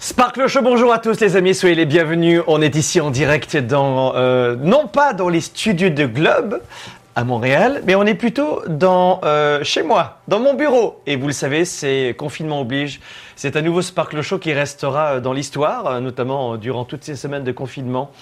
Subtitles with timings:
[0.00, 2.40] Sparkle Show, bonjour à tous les amis, soyez les bienvenus.
[2.46, 6.62] On est ici en direct dans, euh, non pas dans les studios de Globe
[7.16, 11.02] à Montréal, mais on est plutôt dans euh, chez moi, dans mon bureau.
[11.06, 13.00] Et vous le savez, c'est confinement oblige.
[13.34, 17.44] C'est un nouveau Sparkle Show qui restera euh, dans l'histoire, notamment durant toutes ces semaines
[17.44, 18.12] de confinement.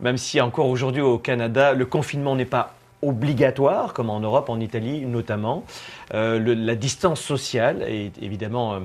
[0.00, 4.60] Même si encore aujourd'hui au Canada, le confinement n'est pas obligatoire, comme en Europe, en
[4.60, 5.64] Italie notamment.
[6.12, 8.80] La distance sociale est évidemment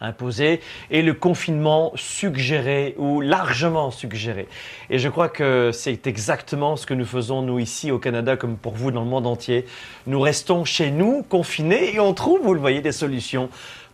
[0.00, 4.48] imposé et le confinement suggéré ou largement suggéré.
[4.90, 8.56] Et je crois que c'est exactement ce que nous faisons nous ici au Canada comme
[8.56, 9.66] pour vous dans le monde entier.
[10.06, 13.48] Nous restons chez nous confinés et on trouve, vous le voyez, des solutions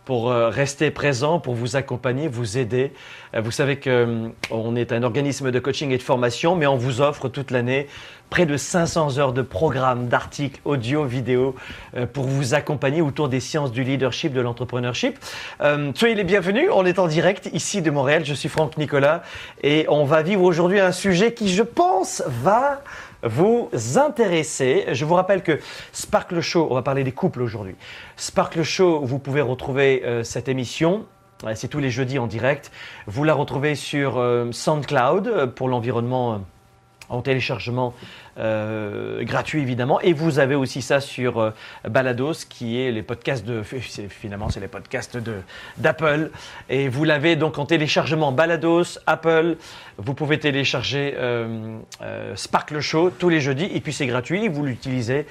[0.05, 2.91] pour euh, rester présent, pour vous accompagner, vous aider.
[3.35, 7.01] Euh, vous savez qu'on est un organisme de coaching et de formation, mais on vous
[7.01, 7.87] offre toute l'année
[8.33, 11.53] près de 500 heures de programmes, d'articles, audio, vidéo
[11.95, 15.19] euh, pour vous accompagner autour des sciences du leadership, de l'entrepreneurship.
[15.61, 16.67] Euh, soyez les bienvenus.
[16.73, 18.25] On est en direct ici de Montréal.
[18.25, 19.21] Je suis Franck Nicolas
[19.61, 22.81] et on va vivre aujourd'hui un sujet qui, je pense, va
[23.23, 24.85] vous intéresser.
[24.91, 25.59] Je vous rappelle que
[25.91, 27.75] Sparkle Show, on va parler des couples aujourd'hui.
[28.15, 31.05] Sparkle Show, vous pouvez retrouver euh, cette émission
[31.55, 32.71] c'est tous les jeudis en direct.
[33.05, 34.13] Vous la retrouvez sur
[34.53, 36.41] SoundCloud pour l'environnement
[37.09, 37.93] en téléchargement
[38.39, 40.01] euh, gratuit évidemment.
[40.01, 41.51] Et vous avez aussi ça sur euh,
[41.87, 45.35] Balados, qui est les podcasts de, finalement c'est les podcasts de
[45.77, 46.31] d'Apple.
[46.69, 49.57] Et vous l'avez donc en téléchargement Balados, Apple.
[49.97, 51.77] Vous pouvez télécharger euh,
[52.35, 54.47] Sparkle Show tous les jeudis et puis c'est gratuit.
[54.47, 55.27] Vous l'utilisez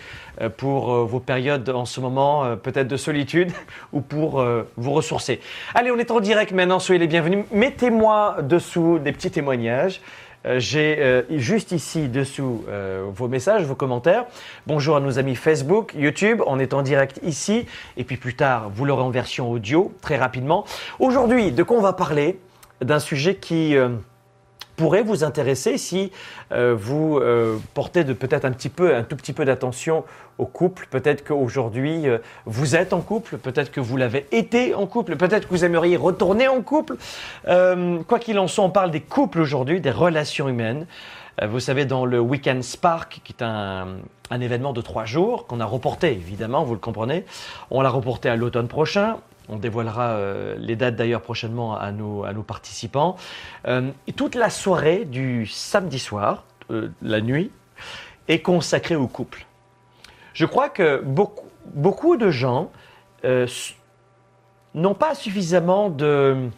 [0.56, 3.52] pour vos périodes en ce moment peut-être de solitude
[3.92, 4.44] ou pour
[4.76, 5.40] vous ressourcer.
[5.74, 6.78] Allez, on est en direct maintenant.
[6.78, 7.44] Soyez les bienvenus.
[7.52, 10.00] Mettez-moi dessous des petits témoignages.
[10.44, 14.24] Euh, j'ai euh, juste ici dessous euh, vos messages, vos commentaires.
[14.66, 16.42] Bonjour à nos amis Facebook, YouTube.
[16.46, 17.66] On est en direct ici.
[17.96, 20.64] Et puis plus tard, vous l'aurez en version audio très rapidement.
[20.98, 22.38] Aujourd'hui, de quoi on va parler?
[22.80, 23.76] D'un sujet qui
[24.82, 26.10] pourrait vous intéresser si
[26.50, 30.02] euh, vous euh, portez peut-être un petit peu, un tout petit peu d'attention
[30.38, 30.88] au couple.
[30.90, 35.46] Peut-être qu'aujourd'hui euh, vous êtes en couple, peut-être que vous l'avez été en couple, peut-être
[35.46, 36.96] que vous aimeriez retourner en couple.
[37.44, 40.86] quoi qu'il en soit, on parle des couples aujourd'hui, des relations humaines.
[41.40, 43.86] Vous savez, dans le Weekend Spark, qui est un,
[44.30, 47.24] un événement de trois jours, qu'on a reporté, évidemment, vous le comprenez,
[47.70, 49.18] on l'a reporté à l'automne prochain.
[49.52, 53.16] On dévoilera euh, les dates d'ailleurs prochainement à nos, participants.
[53.68, 57.50] Euh, toute la soirée du samedi soir, euh, la nuit,
[58.28, 59.44] est consacrée au couple.
[60.32, 62.70] Je crois que beaucoup, beaucoup de gens
[64.74, 66.48] n'ont pas suffisamment de,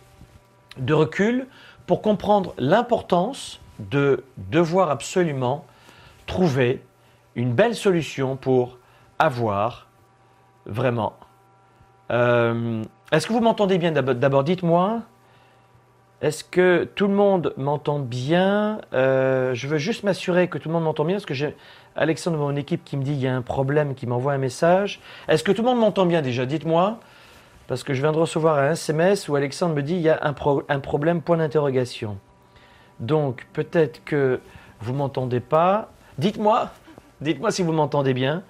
[0.76, 1.48] de recul
[1.86, 5.66] pour comprendre l'importance de devoir absolument
[6.26, 6.80] trouver
[7.34, 8.78] une belle solution pour
[9.18, 9.88] avoir
[10.64, 11.14] vraiment
[12.10, 12.82] euh,
[13.12, 15.02] est-ce que vous m'entendez bien D'abord, dites-moi.
[16.20, 18.80] Est-ce que tout le monde m'entend bien?
[18.94, 21.54] Euh, Je veux juste m'assurer que tout le monde m'entend bien, parce que j'ai
[21.96, 25.00] Alexandre mon équipe qui me dit qu'il y a un problème, qui m'envoie un message.
[25.28, 26.46] Est-ce que tout le monde m'entend bien déjà?
[26.46, 26.98] Dites-moi.
[27.66, 30.18] Parce que je viens de recevoir un SMS où Alexandre me dit qu'il y a
[30.22, 30.34] un,
[30.68, 32.18] un problème, point d'interrogation.
[33.00, 34.40] Donc peut-être que
[34.80, 35.90] vous m'entendez pas.
[36.18, 36.70] Dites-moi,
[37.22, 38.42] dites-moi si vous m'entendez bien.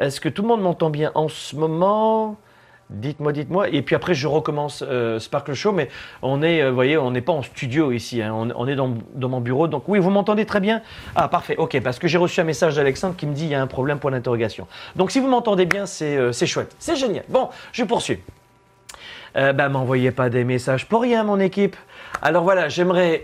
[0.00, 2.36] Est-ce que tout le monde m'entend bien en ce moment?
[2.90, 3.68] Dites-moi, dites-moi.
[3.68, 5.88] Et puis après, je recommence euh, Sparkle Show, mais
[6.22, 8.34] on est, euh, voyez, on n'est pas en studio ici, hein.
[8.34, 8.92] on, est dans,
[9.28, 9.68] mon bureau.
[9.68, 10.82] Donc oui, vous m'entendez très bien?
[11.14, 13.54] Ah, parfait, ok, parce que j'ai reçu un message d'Alexandre qui me dit il y
[13.54, 14.66] a un problème, point d'interrogation.
[14.96, 17.24] Donc si vous m'entendez bien, c'est euh, chouette, c'est génial.
[17.28, 18.18] Bon, je poursuis.
[19.36, 21.76] Euh, ben, m'envoyez pas des messages pour rien, mon équipe.
[22.22, 23.22] Alors voilà, j'aimerais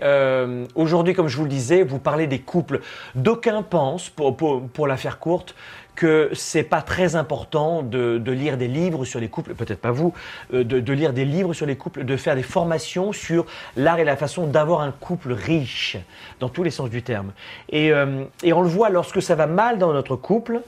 [0.75, 2.79] aujourd'hui, comme je vous le disais, vous parler des couples.
[3.15, 5.55] D'aucuns pensent, pour, pour, pour la faire courte,
[5.97, 10.13] que c'est pas très important de, lire des livres sur les couples, peut-être pas vous,
[10.53, 13.45] euh, de, lire des livres sur les couples, de faire des formations sur
[13.75, 15.97] l'art et la façon d'avoir un couple riche,
[16.39, 17.33] dans tous les sens du terme.
[17.69, 20.61] Et, euh, on le voit lorsque ça va mal dans notre couple,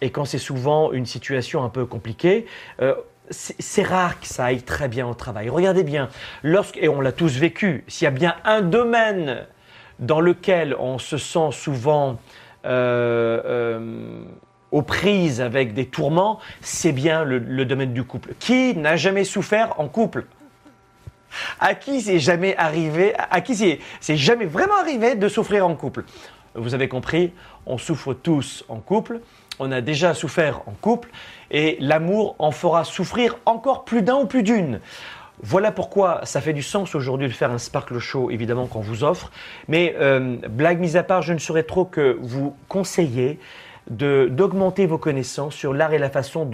[0.00, 2.46] et quand c'est souvent une situation un peu compliquée,
[2.82, 2.94] euh,
[3.30, 5.48] c'est rare que ça aille très bien au travail.
[5.48, 6.08] Regardez bien,
[6.42, 9.46] lorsque, et on l'a tous vécu, s'il y a bien un domaine
[10.00, 12.18] dans lequel on se sent souvent
[14.72, 18.34] aux prises avec des tourments, c'est bien le, domaine du couple.
[18.38, 20.26] Qui n'a jamais souffert en couple?
[21.60, 23.56] À qui c'est jamais arrivé À qui
[24.00, 26.04] c'est jamais vraiment arrivé de souffrir en couple?
[26.54, 27.32] Vous avez compris,
[27.66, 29.20] on souffre tous en couple.
[29.58, 31.10] On a déjà souffert en couple
[31.50, 34.80] et l'amour en fera souffrir encore plus d'un ou plus d'une.
[35.42, 39.04] Voilà pourquoi ça fait du sens aujourd'hui de faire un Sparkle Show, évidemment, qu'on vous
[39.04, 39.30] offre.
[39.68, 43.38] Mais euh, blague mise à part, je ne saurais trop que vous conseiller
[43.88, 46.50] d'augmenter vos connaissances sur l'art et la façon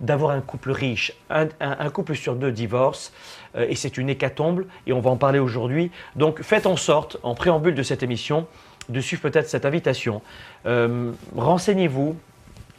[0.00, 1.12] d'avoir un couple riche.
[1.30, 3.12] Un, couple sur deux divorce,
[3.56, 5.90] euh, et c'est une hécatombe, et on va en parler aujourd'hui.
[6.16, 8.46] Donc faites en sorte, en préambule de cette émission,
[8.88, 10.22] de suivre peut-être cette invitation.
[10.66, 12.16] Euh, renseignez-vous,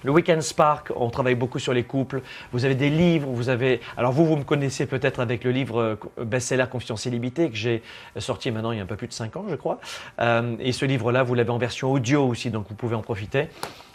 [0.03, 2.21] le Weekend Spark, on travaille beaucoup sur les couples.
[2.51, 3.81] Vous avez des livres, vous avez.
[3.97, 7.83] Alors vous, vous me connaissez peut-être avec le livre euh, best-seller Confiance illimitée que j'ai
[8.17, 9.79] sorti maintenant il y a un peu plus de 5 ans, je crois.
[10.21, 13.47] Euh, et ce livre-là, vous l'avez en version audio aussi, donc vous pouvez en profiter.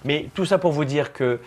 [0.04, 1.40] Mais tout ça pour vous dire que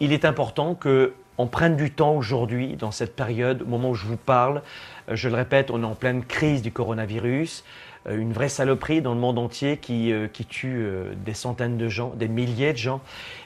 [0.00, 3.94] il est important que on prenne du temps aujourd'hui, dans cette période, au moment où
[3.94, 4.62] je vous parle.
[5.08, 7.64] Euh, je le répète, on est en pleine crise du coronavirus.
[8.06, 11.78] Euh, une vraie saloperie dans le monde entier qui, euh, qui tue euh, des centaines
[11.78, 13.00] de gens, des milliers de gens.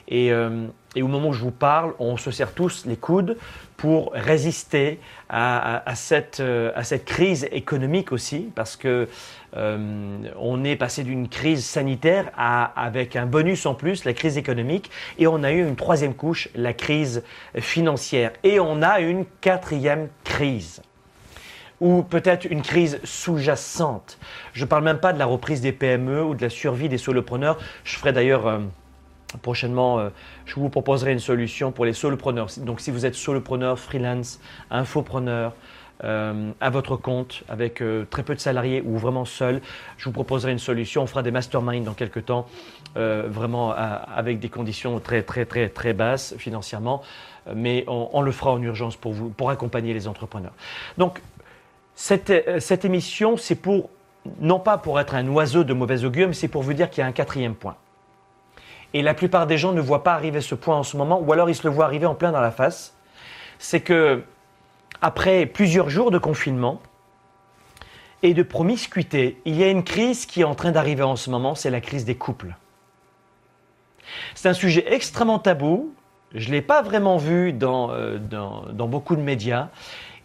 [0.07, 3.37] Et, au moment où je vous parle, on se serre tous les coudes
[3.77, 9.07] pour résister à, à, cette, à cette, crise économique aussi, parce que
[9.55, 14.89] on est passé d'une crise sanitaire à, avec un bonus en plus, la crise économique,
[15.19, 17.21] et on a eu une troisième couche, la crise
[17.59, 20.81] financière, et on a une quatrième crise
[21.81, 24.17] ou peut-être une crise sous-jacente.
[24.53, 26.97] Je ne parle même pas de la reprise des PME ou de la survie des
[26.97, 27.57] solopreneurs.
[27.83, 28.59] Je ferai d'ailleurs euh,
[29.41, 30.09] prochainement, euh,
[30.45, 32.49] je vous proposerai une solution pour les solopreneurs.
[32.57, 34.39] Donc si vous êtes solopreneur, freelance,
[34.71, 35.53] infopreneur,
[36.05, 39.61] euh, à votre compte avec très peu de salariés ou vraiment seul,
[39.97, 41.03] je vous proposerai une solution.
[41.03, 42.47] On fera des masterminds dans quelques temps,
[42.95, 47.01] vraiment avec des conditions très très très très basses financièrement,
[47.53, 50.53] mais on, on, le fera en urgence pour vous, pour accompagner les entrepreneurs.
[50.97, 51.19] Donc
[52.11, 53.89] euh, cette, émission, c'est pour,
[54.39, 57.01] non pas pour être un oiseau de mauvais augure, mais c'est pour vous dire qu'il
[57.01, 57.75] y a un quatrième point.
[58.93, 61.31] Et la plupart des gens ne voient pas arriver ce point en ce moment, ou
[61.33, 62.95] alors ils se le voient arriver en plein dans la face.
[63.59, 64.23] C'est que,
[65.01, 66.81] après plusieurs jours de confinement
[68.23, 71.29] et de promiscuité, il y a une crise qui est en train d'arriver en ce
[71.29, 72.55] moment, c'est la crise des couples.
[74.33, 75.93] C'est un sujet extrêmement tabou.
[76.33, 79.69] Je ne l'ai pas vraiment vu dans, euh, dans beaucoup de médias.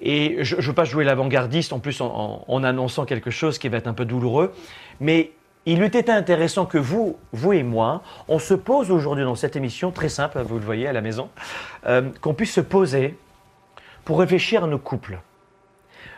[0.05, 3.79] Et je ne veux pas jouer l'avant-gardiste en plus en, annonçant quelque chose qui va
[3.79, 4.53] être un peu douloureux,
[5.01, 5.33] mais
[5.65, 9.57] il eût été intéressant que vous, vous et moi, on se pose aujourd'hui dans cette
[9.57, 11.31] émission, très simple, vous le voyez à la maison,
[11.87, 13.17] euh, qu'on puisse se poser
[14.05, 15.21] pour réfléchir à nos couples.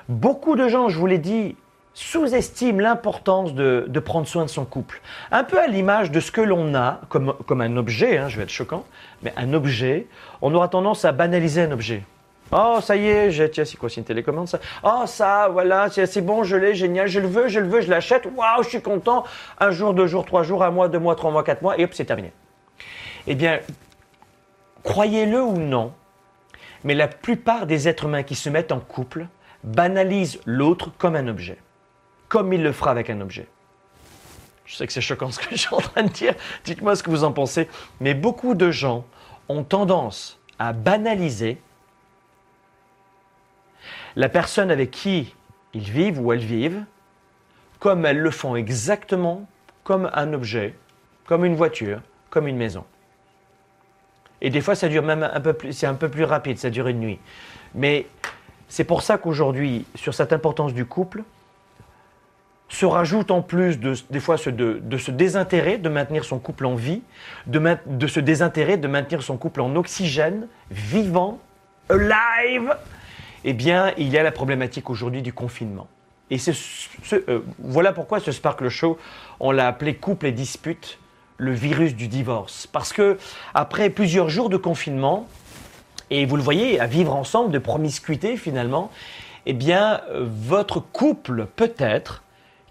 [0.08, 1.54] Beaucoup de gens, je vous l'ai dit,
[1.94, 5.00] sous-estiment l'importance de, prendre soin de son couple.
[5.30, 8.42] Un peu à l'image de ce que l'on a comme, un objet, hein, je vais
[8.42, 8.84] être choquant,
[9.22, 10.08] mais un objet,
[10.42, 12.02] on aura tendance à banaliser un objet.
[12.52, 14.60] Oh, ça y est, j'ai, tiens, c'est quoi, c'est une télécommande, ça?
[14.84, 17.90] Oh, ça, voilà, c'est bon, je l'ai, génial, je le veux, je le veux, je
[17.90, 19.24] l'achète, waouh, je suis content.
[19.58, 21.84] Un jour, deux jours, trois jours, un mois, deux mois, trois mois, quatre mois, et
[21.84, 22.32] hop, c'est terminé.
[23.26, 23.58] Eh bien,
[24.84, 25.92] croyez-le ou non,
[26.84, 29.26] mais la plupart des êtres humains qui se mettent en couple
[29.64, 31.58] banalisent l'autre comme un objet,
[32.28, 33.48] comme il le fera avec un objet.
[34.66, 36.34] Je sais que c'est choquant ce que je suis en train de dire,
[36.64, 37.68] dites-moi ce que vous en pensez,
[38.00, 39.04] mais beaucoup de gens
[39.48, 41.60] ont tendance à banaliser
[44.16, 45.34] la personne avec qui
[45.74, 46.82] ils vivent ou elles vivent,
[47.78, 49.46] comme elles le font exactement
[49.84, 50.74] comme un objet,
[51.26, 52.84] comme une voiture, comme une maison.
[54.40, 56.70] Et des fois, ça dure même un peu plus, c'est un peu plus rapide, ça
[56.70, 57.18] dure une nuit.
[57.74, 58.06] Mais
[58.68, 61.22] c'est pour ça qu'aujourd'hui, sur cette importance du couple,
[62.68, 66.66] se rajoute en plus de, des fois ce, de, ce désintérêt de maintenir son couple
[66.66, 67.02] en vie,
[67.46, 71.38] de, de ce désintérêt de maintenir son couple en oxygène, vivant,
[71.88, 72.74] alive,
[73.46, 75.86] eh bien, il y a la problématique aujourd'hui du confinement.
[76.30, 76.38] Et
[77.12, 78.98] euh, voilà pourquoi ce Sparkle Show,
[79.38, 80.98] on l'a appelé couple et dispute,
[81.36, 82.66] le virus du divorce.
[82.66, 83.18] Parce que
[83.54, 85.28] après plusieurs jours de confinement,
[86.10, 88.90] et vous le voyez, à vivre ensemble, de promiscuité finalement,
[89.46, 92.24] eh bien, euh, votre couple peut-être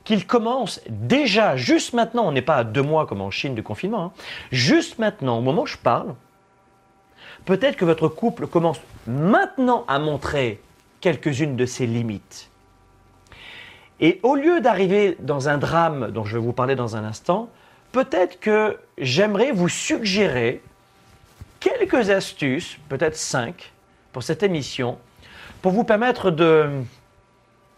[0.04, 3.62] qu'il commence déjà, juste maintenant, on n'est pas à deux mois comme en Chine de
[3.62, 4.12] confinement, hein,
[4.52, 6.16] juste maintenant, au moment où je parle,
[7.46, 10.60] peut-être que votre couple commence maintenant à montrer
[11.06, 12.50] quelques-unes de ses limites.
[14.00, 17.48] Et au lieu d'arriver dans un drame dont je vais vous parler dans un instant,
[17.92, 20.64] peut-être que j'aimerais vous suggérer
[21.60, 23.72] quelques astuces, peut-être cinq,
[24.14, 24.98] pour cette émission,
[25.62, 26.72] pour vous permettre de,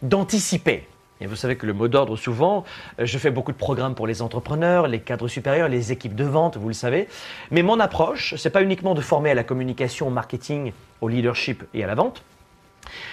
[0.01, 0.88] d'anticiper.
[1.19, 2.63] Et vous savez que le mot d'ordre, souvent,
[2.98, 6.24] euh, je fais beaucoup de programmes pour les entrepreneurs, les cadres supérieurs, les équipes de
[6.24, 7.10] vente, vous le savez.
[7.51, 11.65] Mais mon approche, c'est pas uniquement de former à la communication, au marketing, au leadership
[11.74, 12.24] et à la vente.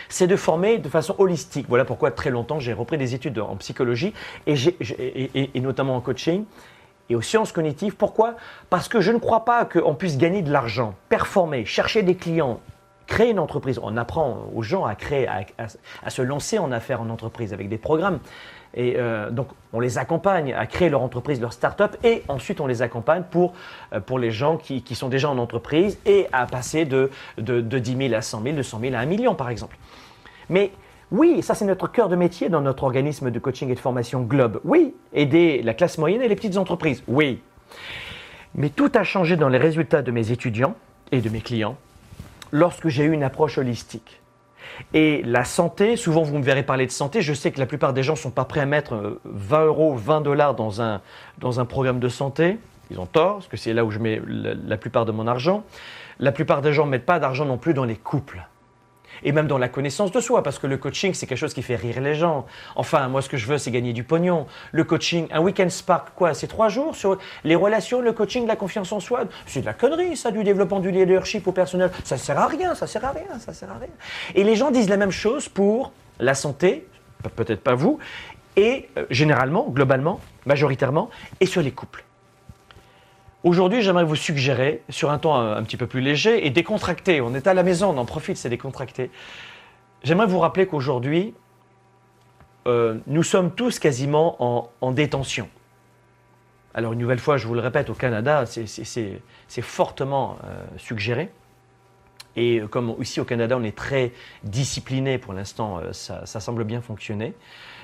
[0.08, 1.66] C'est de former de façon holistique.
[1.68, 4.12] Voilà pourquoi très longtemps j'ai repris des études en psychologie
[4.46, 6.44] et, notamment en coaching
[7.10, 7.96] et aux sciences cognitives.
[7.96, 8.34] Pourquoi?
[8.70, 12.60] Parce que je ne crois pas qu'on puisse gagner de l'argent, performer, chercher des clients,
[13.06, 13.78] créer une entreprise.
[13.82, 15.44] On apprend aux gens à créer, à-
[16.02, 18.20] à se lancer en affaires en entreprise avec des programmes.
[18.74, 22.66] Et euh, donc, on les accompagne à créer leur entreprise, leur start-up, et ensuite on
[22.66, 23.54] les accompagne pour,
[23.92, 27.60] euh, pour les gens qui, qui sont déjà en entreprise et à passer de, de,
[27.60, 29.76] de 10 000 à 100 000, de 100 000 à 1 million, par exemple.
[30.50, 30.72] Mais
[31.10, 34.22] oui, ça c'est notre cœur de métier dans notre organisme de coaching et de formation
[34.22, 34.60] Globe.
[34.64, 37.02] Oui, aider la classe moyenne et les petites entreprises.
[37.06, 37.40] Oui.
[38.56, 40.74] Mais tout a changé dans les résultats de mes étudiants
[41.12, 41.76] et de mes clients
[42.52, 44.20] lorsque j'ai eu une approche holistique.
[44.92, 47.92] Et la santé, souvent vous me verrez parler de santé, je sais que la plupart
[47.92, 51.00] des gens ne sont pas prêts à mettre euh, 20 euros, 20 dollars dans un,
[51.38, 52.58] dans un programme de santé.
[52.90, 55.26] Ils ont tort, parce que c'est là où je mets la, la plupart de mon
[55.26, 55.64] argent.
[56.20, 58.46] La plupart des gens ne mettent pas d'argent non plus dans les couples
[59.24, 61.62] et même dans la connaissance de soi, parce que le coaching, c'est quelque chose qui
[61.62, 62.46] fait rire les gens.
[62.76, 64.46] Enfin, moi, ce que je veux, c'est gagner du pognon.
[64.72, 68.56] Le coaching, un week-end spark, quoi C'est trois jours sur les relations, le coaching, la
[68.56, 69.24] confiance en soi.
[69.46, 71.90] C'est de la connerie, ça, du développement du leadership au personnel.
[72.04, 73.88] Ça sert à rien, ça sert à rien, ça sert à rien.
[74.34, 76.86] Et les gens disent la même chose pour la santé,
[77.22, 77.98] pe- peut-être pas vous,
[78.56, 82.04] et euh, généralement, globalement, majoritairement, et sur les couples.
[83.44, 87.20] Aujourd'hui, j'aimerais vous suggérer, sur un ton un, un petit peu plus léger et décontracté,
[87.20, 89.10] on est à la maison, on en profite, c'est décontracté.
[90.02, 91.34] J'aimerais vous rappeler qu'aujourd'hui,
[92.66, 95.50] euh, nous sommes tous quasiment en, en détention.
[96.72, 101.30] Alors, une nouvelle fois, je vous le répète, au Canada, c'est- fortement euh, suggéré.
[102.36, 106.64] Et euh, comme ici au Canada, on est très discipliné pour l'instant, euh, ça semble
[106.64, 107.34] bien fonctionner.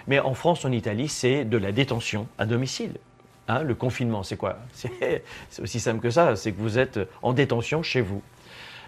[0.06, 2.94] Mais en France, en Italie, c'est de la détention à domicile.
[3.48, 7.32] Hein, le confinement, c'est quoi C'est aussi simple que ça, c'est que vous êtes en
[7.32, 8.22] détention chez vous.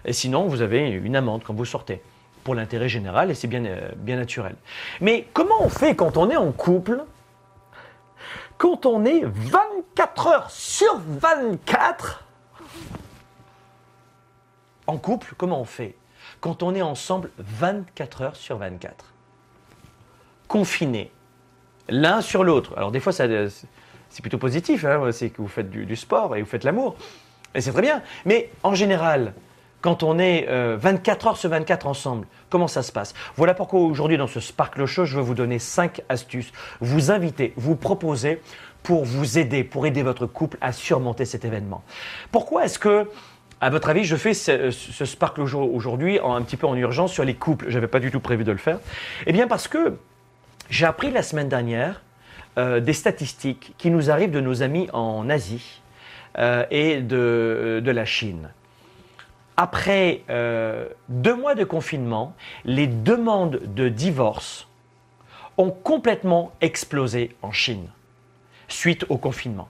[0.05, 2.01] Et sinon, vous avez une amende quand vous sortez,
[2.43, 4.55] pour l'intérêt général, et c'est bien, euh, bien naturel.
[5.01, 7.03] Mais comment on fait quand on est en couple?
[8.57, 12.23] Quand on est 24 heures sur 24
[14.87, 15.95] en couple, comment on fait?
[16.39, 19.13] Quand on est ensemble 24 heures sur 24
[20.47, 21.11] Confinés,
[21.89, 22.73] l'un sur l'autre.
[22.77, 23.25] Alors des fois, ça,
[24.13, 26.95] c'est plutôt positif, hein, c'est que vous faites du, sport et vous faites l'amour.
[27.55, 28.03] Et c'est très bien.
[28.25, 29.33] Mais en général,
[29.81, 33.15] quand on est euh, 24 heures sur 24 ensemble, comment ça se passe?
[33.37, 37.53] Voilà pourquoi aujourd'hui dans ce Sparkle Show, je vais vous donner 5 astuces, vous inviter,
[37.57, 38.39] vous proposer
[38.83, 41.83] pour vous aider, pour aider votre couple à surmonter cet événement.
[42.31, 43.09] Pourquoi est-ce que,
[43.61, 47.23] à votre avis, je fais ce, ce Sparkle aujourd'hui un petit peu en urgence sur
[47.23, 47.65] les couples?
[47.67, 48.77] Je n'avais pas du tout prévu de le faire.
[49.25, 49.97] Eh bien parce que
[50.69, 52.02] j'ai appris la semaine dernière
[52.57, 55.81] euh, des statistiques qui nous arrivent de nos amis en Asie
[56.37, 58.49] euh, et de, la Chine.
[59.57, 64.67] Après euh, deux mois de confinement, les demandes de divorce
[65.57, 67.87] ont complètement explosé en Chine
[68.67, 69.69] suite au confinement.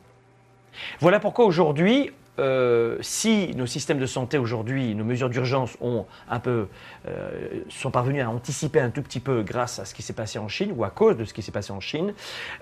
[0.99, 6.39] Voilà pourquoi aujourd'hui, euh, si nos systèmes de santé aujourd'hui, nos mesures d'urgence ont un
[6.39, 6.67] peu,
[7.07, 10.39] euh, sont parvenus à anticiper un tout petit peu grâce à ce qui s'est passé
[10.39, 12.13] en Chine ou à cause de ce qui s'est passé en Chine,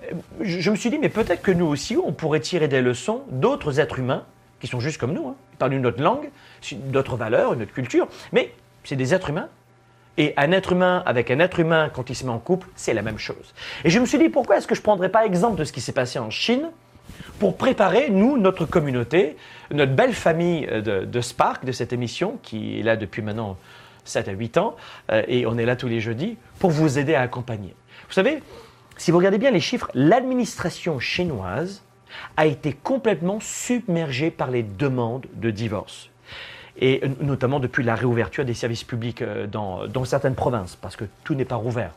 [0.04, 3.22] euh, je, me suis dit mais peut-être que nous aussi on pourrait tirer des leçons
[3.30, 4.24] d'autres êtres humains
[4.60, 6.28] qui sont juste comme nous, hein, parlent une autre langue,
[6.72, 9.48] d'autres valeurs, une autre culture, mais c'est des êtres humains.
[10.18, 12.92] Et un être humain avec un être humain, quand il se met en couple, c'est
[12.92, 13.54] la même chose.
[13.84, 15.72] Et je me suis dit, pourquoi est-ce que je ne prendrais pas exemple de ce
[15.72, 16.70] qui s'est passé en Chine
[17.38, 19.36] pour préparer, nous, notre communauté,
[19.70, 23.56] notre belle famille euh, de, de Spark, de cette émission, qui est là depuis maintenant
[24.04, 24.76] 7 à 8 ans,
[25.10, 27.74] euh, et on est là tous les jeudis, pour vous aider à accompagner.
[28.08, 28.42] Vous savez,
[28.96, 31.82] si vous regardez bien les chiffres, l'administration chinoise
[32.36, 36.10] a été complètement submergée par les demandes de divorce
[36.80, 41.04] et notamment depuis la réouverture des services publics euh, dans, dans certaines provinces, parce que
[41.22, 41.90] tout n'est pas rouvert.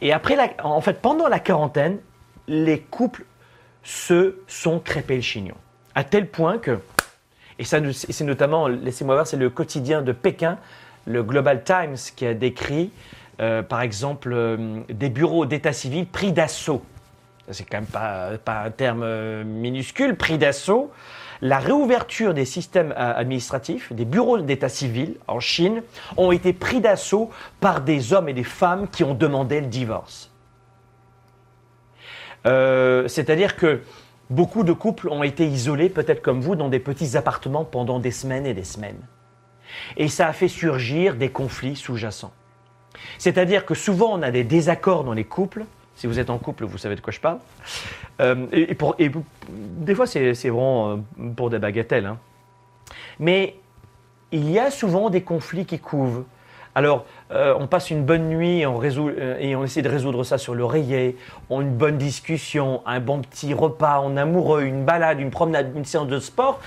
[0.00, 1.98] Et après, la- en fait, pendant la quarantaine,
[2.46, 3.24] les couples
[3.82, 5.56] se sont crêpés le chignon,
[5.94, 6.78] à tel point que,
[7.58, 10.58] et ça, c'est notamment, laissez-moi voir, c'est le quotidien de Pékin,
[11.06, 12.92] le Global Times, qui a décrit,
[13.40, 16.82] euh, par exemple, euh, des bureaux d'état civil pris d'assaut.
[17.50, 20.92] C'est quand même pas, un terme euh, minuscule, pris d'assaut.
[21.40, 25.82] la réouverture des systèmes administratifs, des bureaux d'état civil en Chine,
[26.16, 27.30] ont été pris d'assaut
[27.60, 30.30] par des hommes et des femmes qui ont demandé le divorce.
[32.48, 33.80] Euh, C'est-à-dire que
[34.30, 38.10] beaucoup de couples ont été isolés, peut-être comme vous, dans des petits appartements pendant des
[38.10, 39.00] semaines et des semaines.
[39.96, 42.32] Et ça a fait surgir des conflits sous-jacents.
[43.18, 45.64] C'est-à-dire que souvent on a des désaccords dans les couples.
[45.94, 47.38] Si vous êtes en couple, vous savez de quoi je parle.
[48.20, 50.96] Euh, et, pour- des fois, c'est c'est vraiment euh,
[51.36, 52.06] pour des bagatelles.
[52.06, 52.18] hein.
[53.18, 53.56] Mais
[54.32, 56.24] il y a souvent des conflits qui couvent.
[56.74, 59.88] Alors, euh, on passe une bonne nuit et on, résout- euh, et on essaie de
[59.88, 61.16] résoudre ça sur l'oreiller.
[61.50, 65.30] On a une bonne discussion, un bon petit repas, on est amoureux, une balade, une
[65.30, 66.60] promenade, une séance de sport,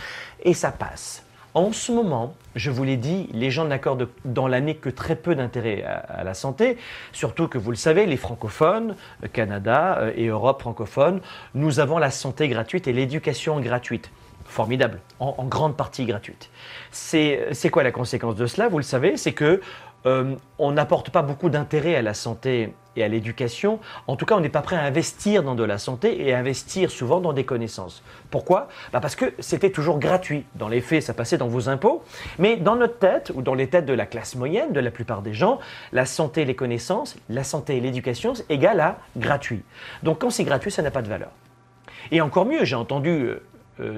[0.44, 1.24] et ça passe.
[1.54, 5.36] En ce moment, je vous l'ai dit, les gens n'accordent dans l'année que très peu
[5.36, 6.78] d'intérêt à, la santé,
[7.12, 11.20] surtout que vous le savez, les francophones, euh, Canada et Europe francophone,
[11.54, 14.10] nous avons la santé gratuite et l'éducation gratuite.
[14.46, 16.50] Formidable, en, en grande partie gratuite.
[16.92, 18.68] C'est quoi la conséquence de cela?
[18.68, 19.62] Vous le savez, c'est que
[20.06, 23.80] euh, on n'apporte pas beaucoup d'intérêt à la santé et à l'éducation.
[24.08, 26.40] En tout cas, on n'est pas prêt à investir dans de la santé et à
[26.40, 28.04] investir souvent dans des connaissances.
[28.30, 28.68] Pourquoi?
[28.92, 30.46] Bah Parce que c'était toujours gratuit.
[30.56, 32.04] Dans les faits, ça passait dans vos impôts.
[32.40, 35.22] Mais dans notre tête, ou dans les têtes de la classe moyenne, de la plupart
[35.22, 35.60] des gens,
[35.94, 39.64] la santé et les connaissances, la santé et l'éducation, c'est égal à gratuit.
[40.04, 41.32] Donc quand c'est gratuit, ça n'a pas de valeur.
[42.12, 43.44] Et encore mieux, j'ai entendu euh,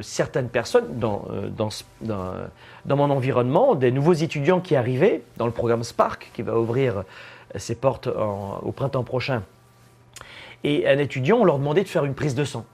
[0.02, 1.70] certaines personnes dans, euh, dans,
[2.02, 6.58] dans, euh, mon environnement, des nouveaux étudiants qui arrivaient dans le programme Spark, qui va
[6.58, 7.04] ouvrir euh,
[7.56, 9.44] ses portes au printemps prochain.
[10.64, 12.66] Et un étudiant, on leur demandait de faire une prise de sang.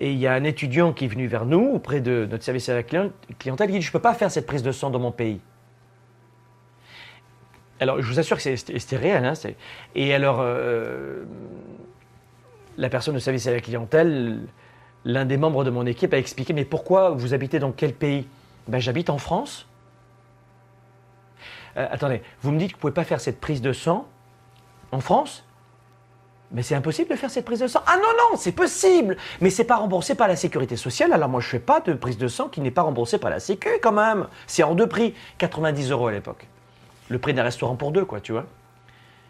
[0.00, 2.68] Et il y a un étudiant qui est venu vers nous, auprès de notre service
[2.68, 4.90] à la client- clientèle, qui dit, je ne peux pas faire cette prise de sang
[4.90, 5.40] dans mon pays.
[7.80, 9.24] Alors, je vous assure que c'était réel.
[9.24, 9.32] hein,
[9.94, 11.24] et alors, euh,
[12.76, 14.40] la personne de service à la clientèle,
[15.04, 18.26] l'un des membres de mon équipe a expliqué, mais pourquoi vous habitez dans quel pays?
[18.68, 19.66] Ben, J'habite en France.
[21.76, 24.06] Euh, attendez, vous me dites que vous ne pouvez pas faire cette prise de sang
[24.92, 25.44] en France?
[26.52, 27.80] Mais c'est impossible de faire cette prise de sang.
[27.86, 31.12] Ah non, non, c'est possible, mais c'est pas remboursé par la sécurité sociale.
[31.12, 33.38] Alors moi, je fais pas de prise de sang qui n'est pas remboursée par la
[33.38, 34.26] sécu quand même.
[34.48, 36.48] C'est en deux prix, 90 euros à l'époque.
[37.08, 38.46] Le prix d'un restaurant pour deux, quoi, tu vois?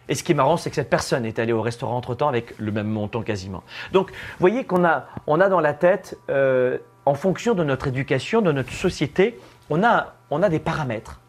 [0.09, 2.59] Et ce qui est marrant, c'est que cette personne est allée au restaurant entre-temps avec
[2.59, 3.63] le même montant quasiment.
[3.93, 8.53] Donc, vous voyez qu'on a, dans la tête, euh, en fonction de notre éducation, de
[8.53, 11.21] notre société, on a, on a des paramètres.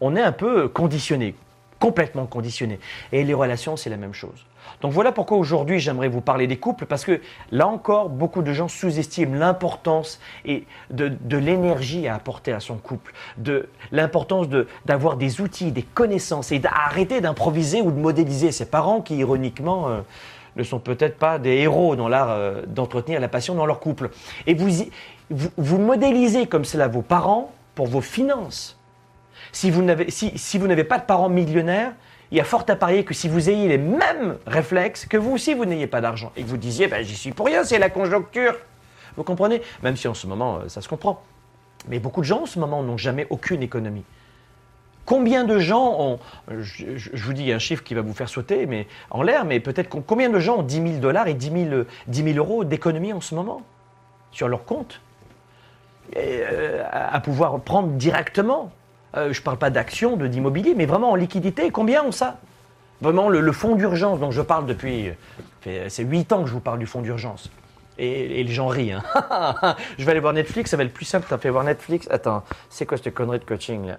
[0.00, 1.34] On est un peu conditionné,
[1.82, 2.78] complètement conditionné.
[3.10, 4.46] Et les relations, c'est la même chose.
[4.82, 8.52] Donc voilà pourquoi aujourd'hui j'aimerais vous parler des couples, parce que là encore, beaucoup de
[8.52, 14.46] gens sous-estiment l'importance et de, de l'énergie à apporter à son couple, de l'importance
[14.86, 19.88] d'avoir des outils, des connaissances et d'arrêter d'improviser ou de modéliser ses parents qui, ironiquement,
[19.88, 20.02] euh,
[20.54, 24.10] ne sont peut-être pas des héros dans l'art euh, d'entretenir la passion dans leur couple.
[24.46, 24.68] Et vous,
[25.30, 28.78] vous modélisez comme cela vos parents pour vos finances.
[29.52, 31.92] Si vous n'avez si, si pas de parents millionnaires,
[32.30, 35.32] il y a fort à parier que si vous ayez les mêmes réflexes, que vous
[35.32, 37.78] aussi vous n'ayez pas d'argent et que vous disiez ben, j'y suis pour rien, c'est
[37.78, 38.56] la conjoncture.
[39.16, 39.60] Vous comprenez?
[39.82, 41.22] Même si en ce moment euh, ça se comprend.
[41.88, 44.04] Mais beaucoup de gens en ce moment n'ont jamais aucune économie.
[45.04, 46.18] Combien de gens ont,
[46.60, 49.60] je, je- vous dis un chiffre qui va vous faire sauter mais en l'air, mais
[49.60, 52.64] peut-être combien de gens ont 10 000 dollars et 10 000, euh, 10 000 euros
[52.64, 53.60] d'économie en ce moment
[54.30, 55.00] sur leur compte
[56.16, 58.70] euh, à pouvoir prendre directement.
[59.16, 61.70] Euh, je ne parle pas d'action, de d'immobilier, mais vraiment en liquidité.
[61.70, 62.38] Combien ont ça
[63.00, 65.08] Vraiment le, le fonds d'urgence dont je parle depuis.
[65.08, 65.12] euh,
[65.60, 67.50] fait- C'est 8 ans que je vous parle du fonds d'urgence.
[67.98, 68.92] Et, et les gens rient.
[68.92, 69.02] hein.
[69.98, 71.26] je vais aller voir Netflix, ça va être plus simple.
[71.28, 73.92] T'as fait voir Netflix Attends, c'est quoi cette connerie de coaching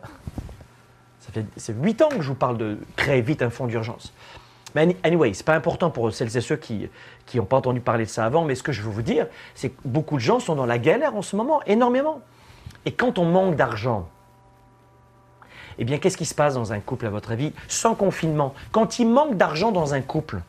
[1.20, 4.14] Ça fait c'est 8 ans que je vous parle de créer vite un fonds d'urgence.
[4.74, 6.90] Mais any- anyway, c'est pas important pour celles et ceux qui
[7.28, 8.44] qui n'ont pas entendu parler de ça avant.
[8.46, 10.80] Mais ce que je veux vous dire, c'est que beaucoup de gens sont dans la
[10.80, 12.22] galère en ce moment, énormément.
[12.86, 14.10] Et quand on manque d'argent,
[15.78, 18.54] eh bien, qu'est-ce qui se passe dans un couple, à votre avis, sans confinement?
[18.72, 20.42] Quand il manque d'argent dans un couple,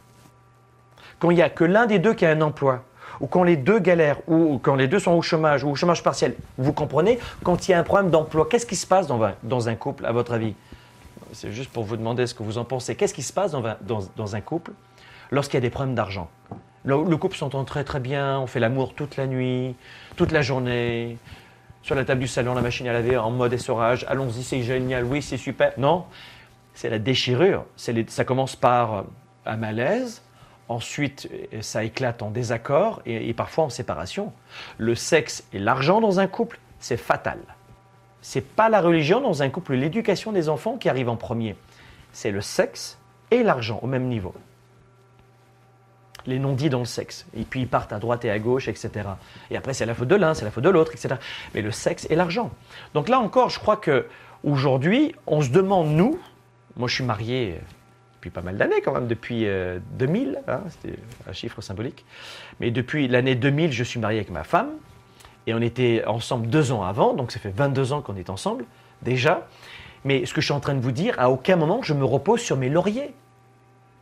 [1.18, 2.82] quand il n'y a que l'un des deux qui a un emploi,
[3.20, 6.02] ou quand les deux galèrent, ou quand les deux sont au chômage, ou au chômage
[6.02, 7.18] partiel, vous comprenez?
[7.44, 10.12] Quand il y a un problème d'emploi, qu'est-ce qui se passe dans un, couple, à
[10.12, 10.54] votre avis?
[11.32, 12.96] C'est juste pour vous demander ce que vous en pensez.
[12.96, 14.72] Qu'est-ce qui se passe dans, un- dans- un couple
[15.30, 16.28] lorsqu'il y a des problèmes d'argent?
[16.84, 19.74] Le couple s'entend très très bien, on fait l'amour toute la nuit,
[20.16, 21.16] toute la journée,
[21.84, 24.06] sur la table du salon, la machine à laver en mode essorage.
[24.08, 25.74] Allons-y, c'est génial, oui, c'est super.
[25.76, 26.06] Non,
[26.72, 27.66] c'est la déchirure.
[27.76, 29.02] Ça commence par euh,
[29.44, 30.22] un malaise,
[30.70, 34.32] ensuite euh, ça éclate en désaccord et, et parfois en séparation.
[34.78, 37.38] Le sexe et l'argent dans un couple, c'est fatal.
[38.22, 41.54] C'est pas la religion dans un couple, l'éducation des enfants qui arrive en premier.
[42.12, 42.96] C'est le sexe
[43.30, 44.32] et l'argent au même niveau.
[46.26, 47.26] Les non-dits dans le sexe.
[47.36, 48.90] Et puis ils partent à droite et à gauche, etc.
[49.50, 51.16] Et après, c'est la faute de l'un, c'est la faute de l'autre, etc.
[51.54, 52.50] Mais le sexe et l'argent.
[52.94, 54.06] Donc là encore, je crois que
[54.42, 56.18] aujourd'hui, on se demande, nous,
[56.76, 57.60] moi je suis marié
[58.14, 59.46] depuis pas mal d'années quand même, depuis
[59.98, 62.06] 2000, euh, hein, c'était un chiffre symbolique.
[62.58, 64.70] Mais depuis l'année 2000, je suis marié avec ma femme.
[65.46, 68.64] Et on était ensemble deux ans avant, donc ça fait 22 ans qu'on est ensemble
[69.02, 69.46] déjà.
[70.04, 72.04] Mais ce que je suis en train de vous dire, à aucun moment je me
[72.04, 73.12] repose sur mes lauriers.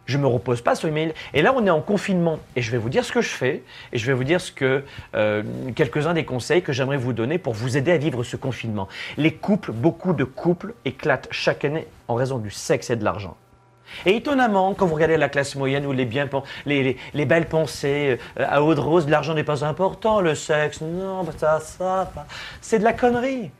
[0.06, 1.14] Je ne me repose pas sur mes...
[1.32, 2.38] Et là, on est en confinement.
[2.56, 3.62] Et je vais vous dire ce que je fais.
[3.92, 4.84] Et je vais vous dire ce que
[5.14, 5.42] euh,
[5.76, 8.88] quelques-uns des conseils que j'aimerais vous donner pour vous aider à vivre ce confinement.
[9.16, 13.36] Les couples, beaucoup de couples éclatent chaque année en raison du sexe et de l'argent.
[14.06, 16.28] Et étonnamment, quand vous regardez la classe moyenne ou les, bien,
[16.66, 21.26] les, les, belles pensées euh, à haute rose, l'argent n'est pas important, le sexe, non,
[21.36, 22.10] ça, ça,
[22.60, 23.50] c'est de la connerie.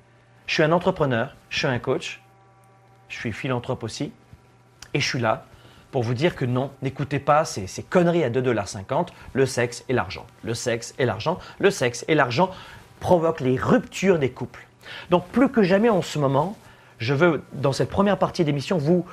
[0.47, 2.21] Je suis un entrepreneur, je suis un coach,
[3.09, 4.11] je suis philanthrope aussi,
[4.95, 5.45] et je suis là
[5.93, 9.93] pour vous dire que non, n'écoutez pas ces, ces conneries à 2,50$, le sexe et
[9.93, 10.27] l'argent.
[10.43, 12.51] Le sexe et l'argent, le sexe et l'argent
[12.99, 14.67] provoquent les ruptures des couples.
[15.11, 16.57] Donc plus que jamais en ce moment,
[16.99, 19.05] je veux, dans cette première partie d'émission, vous,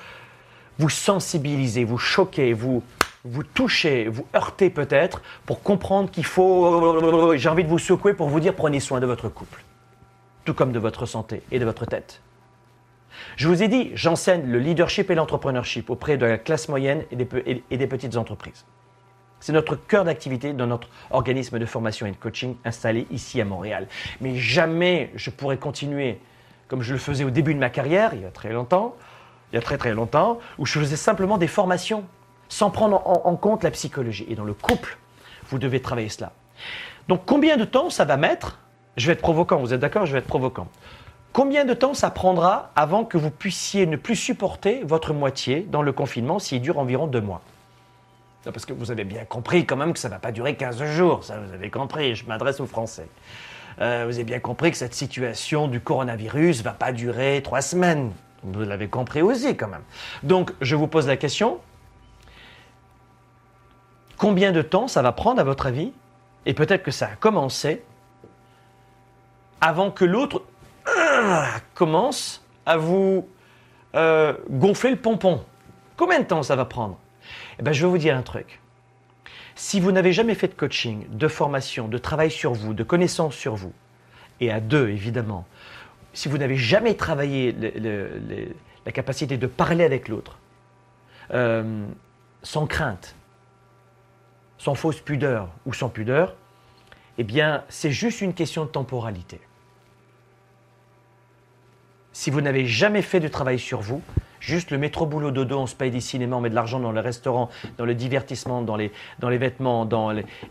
[0.79, 2.81] vous sensibiliser, vous choquer, vous,
[3.25, 7.35] vous toucher, vous heurter peut-être, pour comprendre qu'il faut...
[7.35, 9.63] J'ai envie de vous secouer pour vous dire prenez soin de votre couple,
[10.45, 12.21] tout comme de votre santé et de votre tête.
[13.35, 17.15] Je vous ai dit, j'enseigne le leadership et l'entrepreneurship auprès de la classe moyenne et
[17.15, 18.65] des, petites entreprises.
[19.39, 23.45] C'est notre cœur d'activité dans notre organisme de formation et de coaching installé ici à
[23.45, 23.87] Montréal.
[24.21, 26.19] Mais jamais je pourrais continuer
[26.67, 28.95] comme je le faisais au début de ma carrière, il y a très longtemps,
[29.51, 32.03] il y a très très longtemps, où je faisais simplement des formations
[32.47, 34.27] sans prendre en compte la psychologie.
[34.29, 34.97] Et dans le couple,
[35.49, 36.31] vous devez travailler cela.
[37.07, 38.59] Donc combien de temps ça va mettre?
[38.97, 40.05] Je vais être provocant, vous êtes d'accord?
[40.05, 40.67] Je vais être provocant.
[41.31, 45.81] Combien de temps ça prendra avant que vous puissiez ne plus supporter votre moitié dans
[45.81, 47.41] le confinement s'il dure environ deux mois?
[48.43, 50.83] Parce que vous avez bien compris quand même que ça ne va pas durer 15
[50.85, 53.07] jours, ça vous avez compris, je m'adresse aux Français.
[53.79, 57.61] Euh, vous avez bien compris que cette situation du coronavirus ne va pas durer trois
[57.61, 58.11] semaines.
[58.43, 59.83] Vous l'avez compris aussi quand même.
[60.23, 61.59] Donc je vous pose la question,
[64.17, 65.91] combien de temps ça va prendre à votre avis?
[66.45, 67.83] Et peut-être que ça a commencé
[69.61, 70.43] avant que l'autre
[71.73, 73.27] commence à vous
[73.95, 75.43] euh, gonfler le pompon.
[75.97, 76.97] Combien de temps ça va prendre?
[77.59, 78.59] Eh ben, Je vais vous dire un truc.
[79.55, 83.35] Si vous n'avez jamais fait de coaching, de formation, de travail sur vous, de connaissances
[83.35, 83.73] sur vous,
[84.39, 85.45] et à deux évidemment,
[86.13, 87.53] si vous n'avez jamais travaillé
[88.85, 90.37] la capacité de parler avec l'autre,
[91.33, 91.85] euh,
[92.41, 93.15] sans crainte,
[94.57, 96.35] sans fausse pudeur ou sans pudeur,
[97.17, 99.41] eh bien, c'est juste une question de temporalité.
[102.11, 104.01] Si vous n'avez jamais fait de travail sur vous,
[104.39, 106.91] juste le métro boulot dodo, on se paye des cinémas, on met de l'argent dans
[106.91, 109.87] le restaurant, dans le divertissement, dans les, dans les vêtements,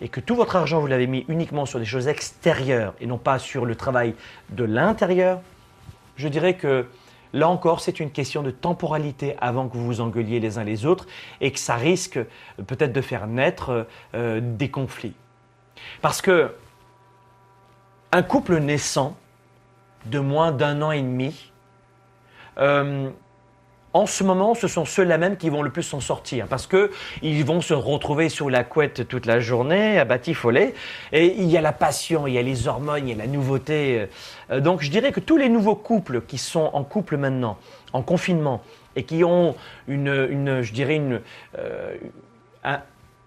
[0.01, 3.19] et que tout votre argent vous l'avez mis uniquement sur des choses extérieures et non
[3.19, 4.15] pas sur le travail
[4.51, 5.41] de l'intérieur,
[6.17, 6.87] je dirais que
[7.33, 10.87] là encore c'est une question de temporalité avant que vous vous engueuliez les uns les
[10.87, 11.07] autres
[11.41, 12.19] et que ça risque
[12.67, 15.15] peut-être de faire naître euh, des conflits.
[16.03, 16.55] Parce que
[18.11, 19.17] un couple naissant
[20.11, 21.53] de moins d'un an et demi
[22.59, 23.11] euh,
[23.95, 26.91] en ce moment, ce sont ceux-là même qui vont le plus s'en sortir parce que
[27.23, 30.75] ils vont se retrouver sous la couette toute la journée, à batifoler.
[31.13, 33.27] Et il y a la passion, il y a les hormones, il y a la
[33.27, 34.09] nouveauté.
[34.51, 37.57] Euh, donc, je dirais que tous les nouveaux couples qui sont en couple maintenant,
[37.95, 38.63] en confinement,
[38.95, 39.55] et qui ont
[39.87, 41.21] une, je dirais une,
[41.57, 41.97] euh,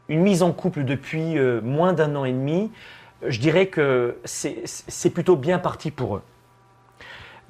[0.09, 2.71] une mise en couple depuis moins d'un an et demi,
[3.25, 6.21] je dirais que c'est plutôt bien parti pour eux.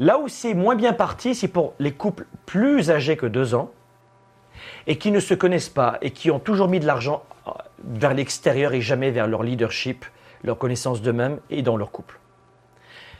[0.01, 3.69] Là où c'est moins bien parti, c'est pour les couples plus âgés que deux ans
[4.87, 7.51] et qui ne se connaissent pas et qui ont toujours mis de l'argent euh,
[7.83, 10.03] vers l'extérieur et jamais vers leur leadership,
[10.43, 12.19] leur connaissance d'eux-mêmes et dans leur couple.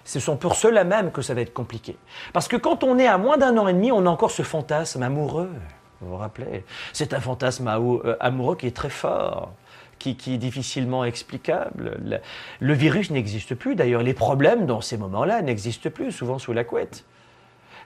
[0.05, 1.97] Ce sont pour ceux-là même que ça va être compliqué.
[2.33, 4.41] Parce que quand on est à moins d'un an et demi, on a encore ce
[4.41, 5.51] fantasme amoureux.
[6.01, 6.65] Vous vous rappelez?
[6.93, 9.53] C'est un fantasme euh, amoureux qui est très fort
[10.01, 11.99] qui, est difficilement explicable.
[12.59, 14.03] Le, virus n'existe plus, d'ailleurs.
[14.03, 17.05] Les problèmes dans ces moments-là n'existent plus, souvent sous la couette.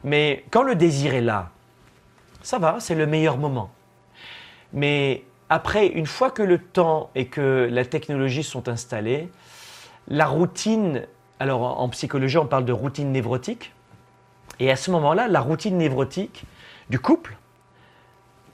[0.04, 1.52] Mais quand le désir est là,
[2.42, 3.72] ça va, c'est le meilleur moment.
[4.74, 9.30] Mais après, une fois que le temps et que la technologie sont installés,
[10.08, 11.04] la routine,
[11.40, 13.74] alors en psychologie on parle de routine névrotique,
[14.60, 16.44] et à ce moment-là, la routine névrotique
[16.90, 17.38] du couple,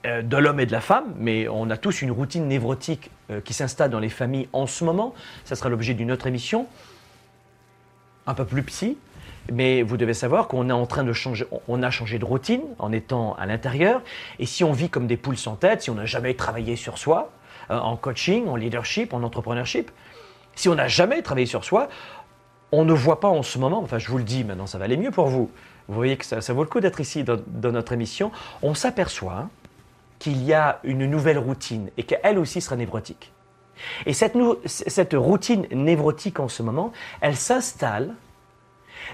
[0.04, 3.54] de l'homme et de la femme, mais on a tous une routine névrotique euh, qui
[3.54, 5.14] s'installe dans les familles en ce moment.
[5.44, 6.66] Ça sera l'objet d'une autre émission,
[8.26, 8.98] un peu plus psy.
[9.50, 12.62] Mais vous devez savoir qu'on est en train de changer, on a changé de routine
[12.78, 14.00] en étant à l'intérieur.
[14.38, 16.96] Et si on vit comme des poules sans tête, si on n'a jamais travaillé sur
[16.96, 17.32] soi,
[17.70, 19.90] euh, en coaching, en leadership, en entrepreneurship.
[20.54, 21.88] Si on n'a jamais travaillé sur soi,
[22.72, 24.84] on ne voit pas en ce moment, enfin je vous le dis maintenant, ça va
[24.84, 25.50] aller mieux pour vous.
[25.88, 28.30] Vous voyez que ça, vaut le coup d'être ici dans, notre émission.
[28.62, 29.48] On s'aperçoit
[30.22, 33.32] qu'il y a une nouvelle routine et qu'elle aussi sera névrotique.
[34.06, 38.14] Et cette, routine névrotique en ce moment, elle s'installe,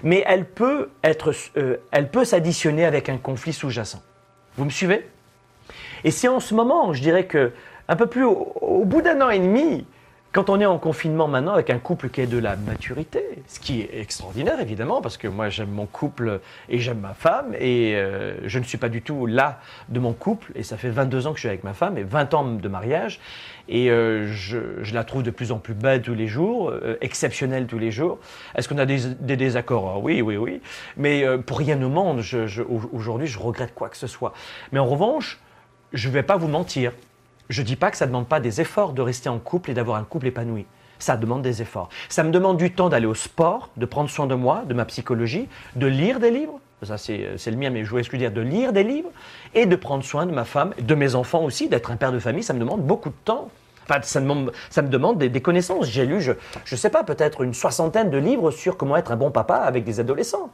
[0.02, 4.02] mais elle peut, être, euh, elle peut s'additionner avec un conflit sous-jacent.
[4.58, 5.08] Vous me suivez?
[6.04, 7.52] Et c'est en ce moment, je dirais que
[7.88, 9.86] un peu plus au bout d'un an et demi,
[10.32, 13.58] quand on est en confinement maintenant avec un couple qui est de la maturité, ce
[13.58, 17.96] qui est extraordinaire évidemment, parce que moi j'aime mon couple et j'aime ma femme, et
[17.96, 21.26] euh, je ne suis pas du tout là de mon couple, et ça fait 22
[21.26, 23.20] ans que je suis avec ma femme, et 20 ans de mariage,
[23.70, 24.58] et euh, je,
[24.92, 28.18] la trouve de plus en plus belle tous les jours, euh, exceptionnelle tous les jours.
[28.54, 29.94] Est-ce qu'on a des, désaccords?
[29.96, 30.60] Ah Oui, oui, oui,
[30.98, 32.22] mais pour rien au monde,
[32.92, 34.34] aujourd'hui je regrette quoi que ce soit.
[34.72, 35.40] Mais en revanche,
[35.94, 36.92] je ne vais pas vous mentir,
[37.48, 39.70] je ne dis pas que ça ne demande pas des efforts de rester en couple
[39.70, 40.66] et d'avoir un couple épanoui.
[40.98, 41.88] Ça demande des efforts.
[42.08, 44.84] Ça me demande du temps d'aller au sport, de prendre soin de moi, de ma
[44.84, 46.60] psychologie, de lire des livres.
[46.82, 49.10] Ça, c'est le mien, mais je voulais dire de lire des livres
[49.54, 52.18] et de prendre soin de ma femme, de mes enfants aussi, d'être un père de
[52.18, 52.42] famille.
[52.42, 53.48] Ça me demande beaucoup de temps.
[53.88, 55.86] Enfin, ça, me, ça me demande des, connaissances.
[55.86, 59.16] J'ai lu, je ne sais pas, peut-être une soixantaine de livres sur comment être un
[59.16, 60.50] bon papa avec des adolescents.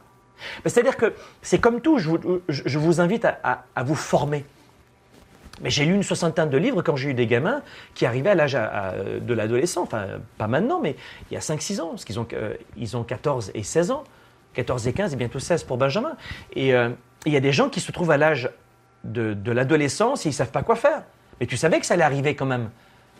[0.63, 4.45] C'est-à-dire que c'est comme tout, je vous, je vous invite à, à vous former.
[5.61, 7.61] Mais j'ai lu une soixantaine de livres quand j'ai eu des gamins
[7.93, 10.05] qui arrivaient à l'âge de l'adolescent, enfin
[10.37, 10.95] pas maintenant, mais
[11.31, 14.03] il y a 5-6 ans, parce qu'ils ont, euh, ils ont 14 et 16 ans,
[14.53, 16.15] 14 et 15 et bientôt 16 pour Benjamin.
[16.53, 16.89] Et euh,
[17.25, 18.49] il y a des gens qui se trouvent à l'âge
[19.03, 21.03] de, l'adolescence et ils ne savent pas quoi faire.
[21.39, 22.69] Mais tu savais que ça allait arriver quand même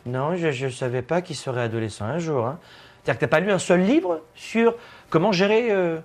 [0.05, 2.45] Non, je ne savais pas qu'ils seraient adolescents un jour.
[2.45, 2.59] Hein.
[3.03, 4.75] C'est-à-dire que tu n'as pas lu un seul livre sur
[5.09, 5.99] comment gérer, euh,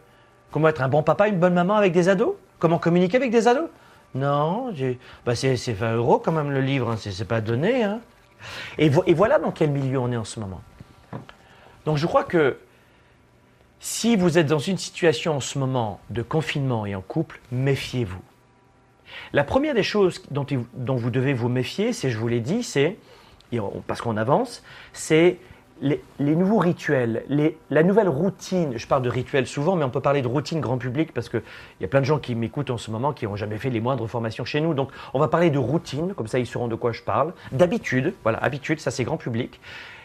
[0.50, 2.34] comment être un bon papa, une bonne maman avec des ados?
[2.58, 3.68] Comment communiquer avec des ados?
[4.14, 4.72] Non,
[5.24, 6.96] bah c'est 20 euros quand même le livre, hein.
[6.98, 7.84] c'est pas donné.
[7.84, 8.00] Hein.
[8.78, 10.60] Et, voilà dans quel milieu on est en ce moment.
[11.84, 12.58] Donc je crois que
[13.78, 18.20] si vous êtes dans une situation en ce moment de confinement et en couple, méfiez-vous.
[19.32, 22.62] La première des choses dont, dont vous devez vous méfier, c'est, je vous l'ai dit,
[22.62, 22.96] c'est,
[23.86, 25.38] parce qu'on avance, c'est
[25.80, 27.24] les, nouveaux rituels,
[27.70, 30.78] la nouvelle routine, je parle de rituels souvent, mais on peut parler de routine grand
[30.78, 31.42] public parce qu'il
[31.80, 33.80] y a plein de gens qui m'écoutent en ce moment qui n'ont jamais fait les
[33.80, 34.74] moindres formations chez nous.
[34.74, 38.14] Donc on va parler de routine, comme ça ils sauront de quoi je parle, d'habitude,
[38.22, 39.60] voilà, habitude, ça c'est grand public,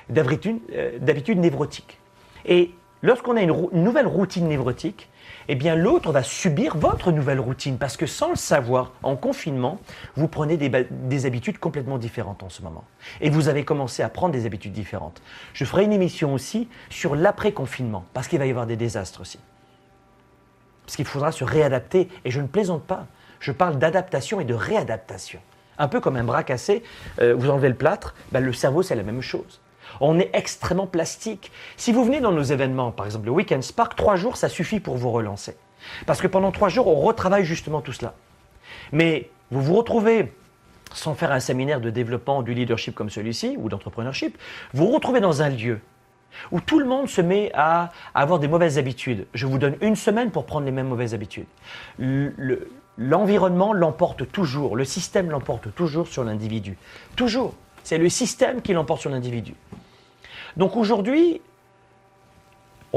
[0.09, 1.99] d'habitude euh, névrotique.
[2.45, 5.09] Et lorsqu'on a une nouvelle routine névrotique,
[5.47, 9.79] eh bien l'autre va subir votre nouvelle routine parce que sans le savoir, en confinement,
[10.15, 12.83] vous prenez des, habitudes complètement différentes en ce moment.
[13.21, 15.21] Et vous avez commencé à prendre des habitudes différentes.
[15.53, 19.39] Je ferai une émission aussi sur l'après-confinement parce qu'il va y avoir des désastres aussi.
[20.85, 23.07] Parce qu'il faudra se réadapter et je ne plaisante pas.
[23.39, 25.39] Je parle d'adaptation et de réadaptation.
[25.77, 26.83] Un peu comme un bras cassé,
[27.19, 29.59] euh, vous enlevez le plâtre, ben, le cerveau c'est la même chose.
[30.01, 31.51] On est extrêmement plastique.
[31.77, 34.79] Si vous venez dans nos événements, par exemple le Weekend Spark, trois jours, ça suffit
[34.79, 35.55] pour vous relancer.
[36.05, 38.13] Parce que pendant trois jours, on retravaille justement tout cela.
[38.91, 40.33] Mais vous vous retrouvez,
[40.93, 44.37] sans faire un séminaire de développement du leadership comme celui-ci, ou d'entrepreneurship,
[44.73, 45.79] vous vous retrouvez dans un lieu
[46.51, 49.25] où tout le monde se met à avoir des mauvaises habitudes.
[49.33, 51.47] Je vous donne une semaine pour prendre les mêmes mauvaises habitudes.
[52.97, 56.77] L'environnement l'emporte toujours, le système l'emporte toujours sur l'individu.
[57.15, 57.53] Toujours.
[57.83, 59.53] C'est le système qui l'emporte sur l'individu.
[60.57, 61.41] Donc aujourd'hui,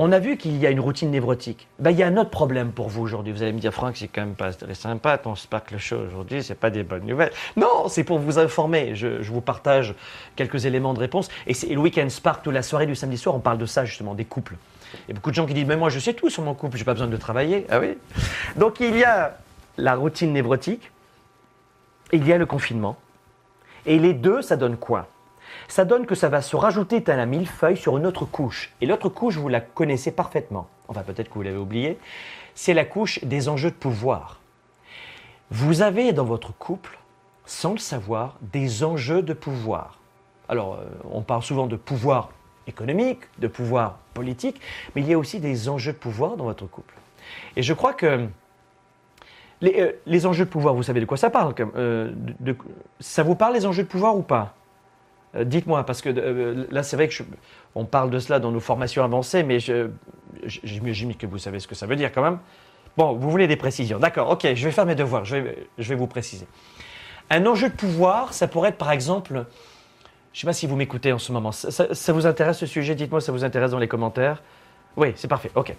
[0.01, 1.67] on a vu qu'il y a une routine névrotique.
[1.81, 3.33] Ben, il y a un autre problème pour vous aujourd'hui.
[3.33, 5.35] Vous allez me dire, Franck, c'est quand même pas très sympa ton
[5.73, 7.33] le Show aujourd'hui, c'est pas des bonnes nouvelles.
[7.57, 8.95] Non, c'est pour vous informer.
[8.95, 9.97] Je, vous partage
[10.37, 11.29] quelques éléments de réponse.
[11.49, 13.85] Et c'est le Weekend Spark, toute la soirée du samedi soir, on parle de ça
[13.85, 14.55] justement, des couples.
[14.95, 16.55] Il y a beaucoup de gens qui disent, mais moi je sais tout sur mon
[16.55, 17.67] couple, j'ai pas besoin de travailler.
[17.69, 17.99] Ah oui
[18.55, 19.37] Donc il y a
[19.79, 20.93] la routine névrotique,
[22.13, 22.97] il y a le confinement.
[23.85, 25.09] Et les deux, ça donne quoi?
[25.69, 28.73] Ça donne que ça va se rajouter tel un millefeuille sur une autre couche.
[28.81, 30.67] Et l'autre couche, vous la connaissez parfaitement.
[30.89, 31.99] Enfin, peut-être que vous l'avez oublié.
[32.55, 34.41] C'est la couche des enjeux de pouvoir.
[35.51, 36.99] Vous avez dans votre couple,
[37.45, 39.99] sans le savoir, des enjeux de pouvoir.
[40.49, 42.31] Alors, euh, on parle souvent de pouvoir
[42.67, 44.61] économique, de pouvoir politique,
[44.95, 46.95] mais il y a aussi des enjeux de pouvoir dans votre couple.
[47.57, 48.27] Et je crois que
[49.61, 52.13] les, euh, enjeux de pouvoir, vous savez de quoi ça parle euh,
[53.01, 54.55] Ça vous parle les enjeux de pouvoir ou pas?
[55.37, 57.23] Euh, dites-moi, parce que euh, là, c'est vrai que
[57.75, 59.59] on parle de cela dans nos formations avancées, mais
[60.45, 62.39] j'imagine que vous savez ce que ça veut dire quand même.
[62.97, 63.99] Bon, vous voulez des précisions.
[63.99, 66.47] D'accord, ok, je vais faire mes devoirs, je vais, vous préciser.
[67.31, 69.45] Un enjeu de pouvoir, ça pourrait être par exemple,
[70.33, 72.95] je ne sais pas si vous m'écoutez en ce moment, ça, vous intéresse ce sujet?
[72.95, 74.43] Dites-moi, ça vous intéresse dans les commentaires
[74.97, 75.75] Oui, c'est parfait, ok.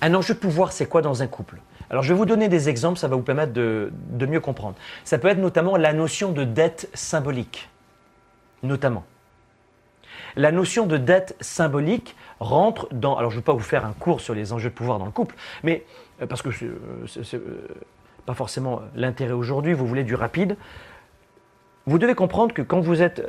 [0.00, 1.56] Un enjeu de pouvoir, c'est quoi dans un couple?
[1.90, 3.90] Alors je vais vous donner des exemples, ça va vous permettre de
[4.26, 4.76] mieux comprendre.
[5.04, 7.68] Ça peut être notamment la notion de dette symbolique.
[8.62, 9.04] Notamment.
[10.36, 13.16] La notion de dette symbolique rentre dans.
[13.16, 15.04] Alors, je ne vais pas vous faire un cours sur les enjeux de pouvoir dans
[15.06, 15.84] le couple, mais
[16.22, 17.68] euh, parce que c'est euh,
[18.26, 20.56] pas forcément l'intérêt aujourd'hui, vous voulez du rapide.
[21.86, 23.22] Vous devez comprendre que quand vous êtes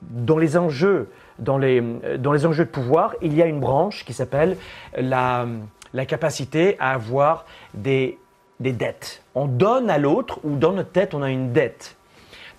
[0.00, 1.82] dans les enjeux, dans les,
[2.18, 4.56] dans les enjeux de pouvoir, il y a une branche qui s'appelle
[4.96, 5.46] la,
[5.92, 8.18] la capacité à avoir des,
[8.58, 9.22] des dettes.
[9.34, 11.96] On donne à l'autre ou dans notre tête, on a une dette.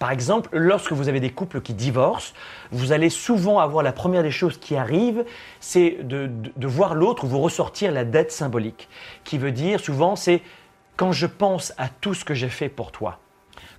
[0.02, 2.34] Par exemple, lorsque vous avez des couples qui divorcent,
[2.72, 5.24] vous allez souvent avoir la première des choses qui arrivent,
[5.60, 8.90] c'est de, de, voir l'autre vous ressortir la dette symbolique,
[9.24, 10.42] qui veut dire souvent c'est
[10.98, 13.20] quand je pense à tout ce que j'ai fait pour toi,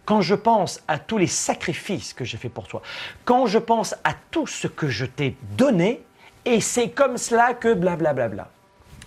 [0.04, 2.82] quand je pense à tous les sacrifices que j'ai fait pour toi,
[3.24, 6.04] quand je pense à tout ce que je t'ai donné,
[6.44, 8.12] et c'est comme cela que blablabla.
[8.12, 8.50] Bla bla bla.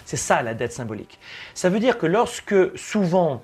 [0.04, 1.18] C'est ça la dette symbolique.
[1.54, 3.42] Ça veut dire que lorsque souvent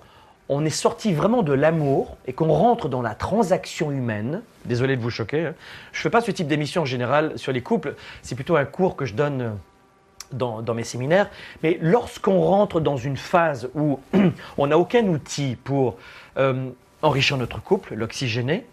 [0.51, 5.01] on est sorti vraiment de l'amour et qu'on rentre dans la transaction humaine, désolé de
[5.01, 5.55] vous choquer, hein,
[5.93, 8.65] je ne fais pas ce type d'émission en général sur les couples, c'est plutôt un
[8.65, 9.51] cours que je donne euh,
[10.33, 11.29] dans, mes séminaires,
[11.63, 14.01] mais lorsqu'on rentre dans une phase où
[14.57, 15.95] on n'a aucun outil pour
[16.37, 16.69] euh,
[17.01, 18.65] enrichir notre couple, l'oxygéner,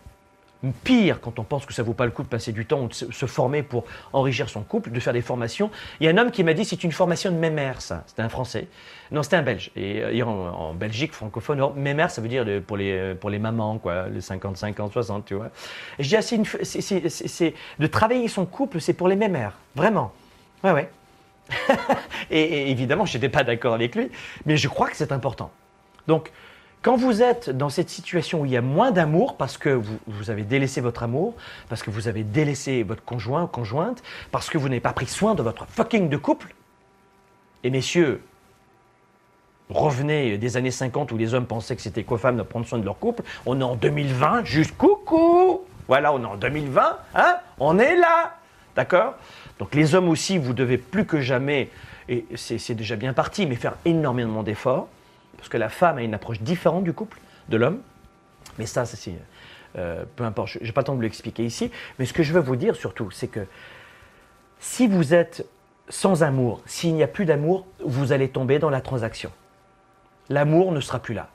[0.83, 2.89] Pire, quand on pense que ça vaut pas le coup de passer du temps ou
[2.89, 5.71] de se former pour enrichir son couple, de faire des formations.
[6.01, 8.03] Il y a un homme qui m'a dit c'est une formation de mémère, ça.
[8.09, 8.67] C'était un Français.
[9.13, 9.71] Non, c'était un Belge.
[9.77, 14.09] Et euh, en, Belgique francophone, mémère, ça veut dire pour les, pour les mamans, quoi,
[14.09, 15.51] les 55 ans, 60, tu vois.
[16.01, 19.53] Je dis, ah, c'est, de travailler son couple, c'est pour les mémères.
[19.77, 20.13] Vraiment.
[20.65, 20.91] Ouais, ouais.
[22.33, 24.11] et, et évidemment, je n'étais pas d'accord avec lui,
[24.45, 25.53] mais je crois que c'est important.
[26.09, 26.33] Donc,
[26.83, 30.31] quand vous êtes dans cette situation où il y a moins d'amour parce que vous,
[30.31, 31.35] avez délaissé votre amour,
[31.69, 35.07] parce que vous avez délaissé votre conjoint ou conjointe, parce que vous n'avez pas pris
[35.07, 36.55] soin de votre fucking de couple,
[37.65, 38.23] et messieurs,
[39.71, 42.79] revenez des années 50 où les hommes pensaient que c'était quoi femme de prendre soin
[42.79, 47.37] de leur couple, on est en 2020, juste coucou Voilà, on est en 2020, hein
[47.59, 48.37] On est là
[48.77, 49.15] D'accord?
[49.59, 51.71] Donc les hommes aussi, vous devez plus que jamais,
[52.09, 54.87] et c'est déjà bien parti, mais faire énormément d'efforts
[55.39, 57.81] parce que la femme a une approche différente du couple, de l'homme.
[58.59, 59.15] Mais ça, c'est.
[59.77, 61.71] Euh, peu importe, je n'ai pas le temps de l'expliquer ici.
[61.99, 63.47] Mais ce que je veux vous dire surtout, c'est que
[64.59, 65.47] si vous êtes
[65.89, 69.31] sans amour, s'il n'y a plus d'amour, vous allez tomber dans la transaction.
[70.31, 71.29] L'amour ne sera plus là.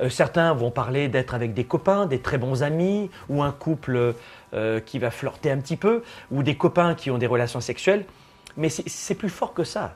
[0.00, 4.14] Euh, certains vont parler d'être avec des copains, des très bons amis, ou un couple
[4.54, 8.06] euh, qui va flirter un petit peu, ou des copains qui ont des relations sexuelles.
[8.56, 9.94] Mais c'est plus fort que ça.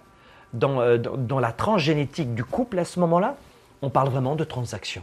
[0.53, 3.37] Dans, dans, dans la transgénétique du couple à ce moment-là,
[3.83, 5.03] on parle vraiment de transaction.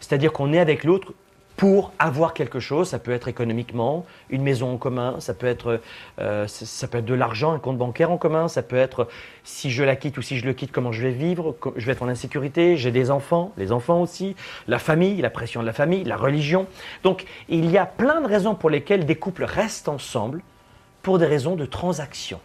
[0.00, 1.12] C'est-à-dire qu'on est avec l'autre
[1.56, 5.80] pour avoir quelque chose, ça peut être économiquement, une maison en commun, ça peut être,
[6.18, 9.06] euh, ça peut être de l'argent, un compte bancaire en commun, ça peut être
[9.44, 11.92] si je la quitte ou si je le quitte, comment je vais vivre, je vais
[11.92, 14.34] être en insécurité, j'ai des enfants, les enfants aussi,
[14.66, 16.66] la famille, la pression de la famille, la religion.
[17.04, 20.42] Donc il y a plein de raisons pour lesquelles des couples restent ensemble
[21.02, 22.40] pour des raisons de transaction.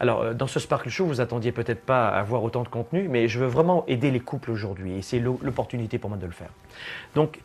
[0.00, 3.08] Alors, euh, dans ce Sparkle Show, vous attendiez peut-être pas à avoir autant de contenu,
[3.08, 6.32] mais je veux vraiment aider les couples aujourd'hui et c'est l'opportunité pour moi de le
[6.32, 6.50] faire.
[7.14, 7.40] Donc,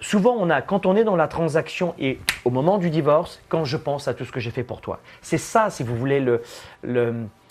[0.00, 3.64] souvent, on a, quand on est dans la transaction et au moment du divorce, quand
[3.64, 6.20] je pense à tout ce que j'ai fait pour toi, c'est ça, si vous voulez,
[6.20, 6.42] le,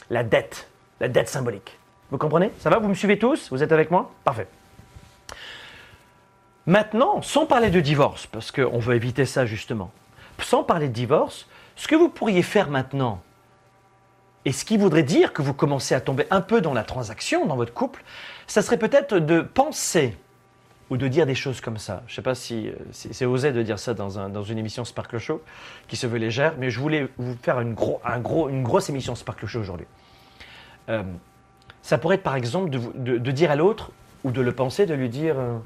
[0.09, 1.77] la dette, la dette symbolique.
[2.11, 2.51] Vous comprenez?
[2.59, 2.79] Ça va?
[2.79, 3.49] Vous me suivez tous?
[3.51, 4.11] Vous êtes avec moi?
[4.23, 4.47] Parfait.
[6.65, 9.91] Maintenant, sans parler de divorce, parce qu'on veut éviter ça justement,
[10.39, 13.21] sans parler de divorce, ce que vous pourriez faire maintenant,
[14.45, 17.45] et ce qui voudrait dire que vous commencez à tomber un peu dans la transaction
[17.45, 18.03] dans votre couple,
[18.47, 20.17] ça serait peut-être de penser
[20.89, 22.03] ou de dire des choses comme ça.
[22.07, 25.41] Je ne sais pas si, c'est osé de dire ça dans, une émission Sparkle Show
[25.87, 29.85] qui se veut légère, mais je voulais vous faire une, grosse émission Sparkle Show aujourd'hui.
[30.89, 31.03] Euh,
[31.83, 33.91] ça pourrait être par exemple de, dire à l'autre
[34.23, 35.57] ou de le penser, de lui dire euh,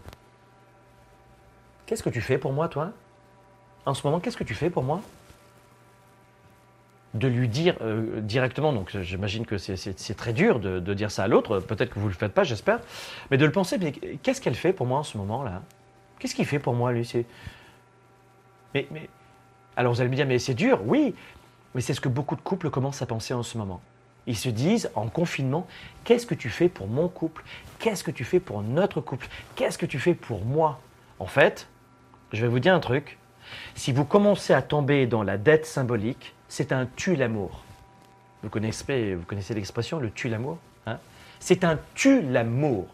[1.86, 2.92] Qu'est-ce que tu fais pour moi, toi?
[3.86, 5.02] En ce moment, qu'est-ce que tu fais pour moi?
[7.13, 11.28] De lui dire euh, directement, donc j'imagine que c'est très dur de, dire ça à
[11.28, 12.80] l'autre, peut-être que vous ne le faites pas, j'espère,
[13.30, 13.78] mais de le penser,
[14.24, 15.61] qu'est-ce qu'elle fait pour moi en ce moment-là?
[16.20, 17.09] Qu'est-ce qu'il fait pour moi, lui?
[18.74, 19.09] Mais, mais,
[19.76, 21.14] alors vous allez me dire, mais c'est dur, oui,
[21.76, 23.82] mais c'est ce que beaucoup de couples commencent à penser en ce moment.
[24.26, 25.68] Ils se disent, en confinement,
[26.05, 27.43] qu'est-ce que tu fais pour mon couple?
[27.80, 29.28] Qu'est-ce que tu fais pour notre couple?
[29.55, 30.80] Qu'est-ce que tu fais pour moi?
[31.20, 31.68] En fait,
[32.32, 33.20] je vais vous dire un truc,
[33.76, 37.64] si vous commencez à tomber dans la dette symbolique, c'est un tue l'amour.
[38.43, 39.18] Vous connaissez,
[39.56, 40.99] l'expression, le tue l'amour hein?
[41.39, 42.86] C'est un tue l'amour.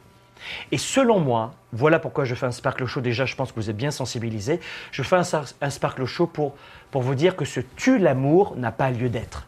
[0.72, 3.01] Et selon moi, voilà pourquoi je fais un Sparkle Show.
[3.01, 4.62] Déjà, je pense que vous êtes bien sensibilisés.
[4.91, 5.24] Je fais un,
[5.60, 6.55] un Sparkle Show pour,
[6.89, 9.45] pour vous dire que ce tue l'amour n'a pas lieu d'être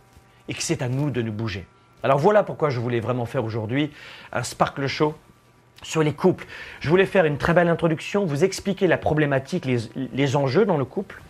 [0.49, 1.65] et que c'est à nous de nous bouger.
[2.03, 3.91] Alors voilà pourquoi je voulais vraiment faire aujourd'hui
[4.33, 5.15] un Sparkle Show
[5.83, 6.45] sur les couples.
[6.81, 9.77] Je voulais faire une très belle introduction, vous expliquer la problématique, les,
[10.11, 11.21] les enjeux dans le couple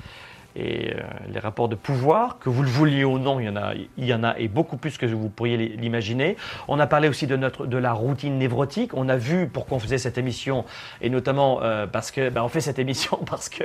[0.55, 0.99] et euh,
[1.29, 4.05] les rapports de pouvoir, que vous le vouliez ou non, il y en a, il
[4.05, 6.37] y en a et beaucoup plus que vous pourriez l'imaginer.
[6.67, 8.93] On a parlé aussi de, notre, de la routine névrotique.
[8.93, 10.65] On a vu pourquoi on faisait cette émission,
[11.01, 13.63] et notamment euh, parce que ben, on fait cette émission parce que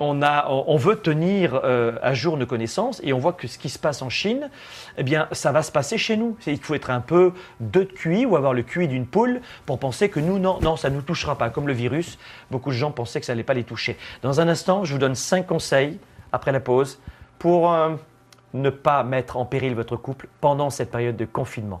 [0.00, 3.78] on, veut tenir euh, à jour nos connaissances et on voit que ce qui se
[3.78, 4.50] passe en Chine,
[4.96, 6.36] eh bien, ça va se passer chez nous.
[6.46, 10.08] Il faut être un peu de QI ou avoir le QI d'une poule pour penser
[10.08, 11.50] que nous, non, non, ça ne nous touchera pas.
[11.50, 12.18] Comme le virus,
[12.50, 13.96] beaucoup de gens pensaient que ça n'allait pas les toucher.
[14.22, 15.98] Dans un instant, je vous donne cinq conseils
[16.32, 17.00] après la pause
[17.38, 17.90] pour euh,
[18.54, 21.80] ne pas mettre en péril votre couple pendant cette période de confinement.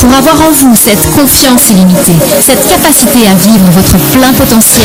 [0.00, 4.84] Pour avoir en vous cette confiance illimitée, cette capacité à vivre votre plein potentiel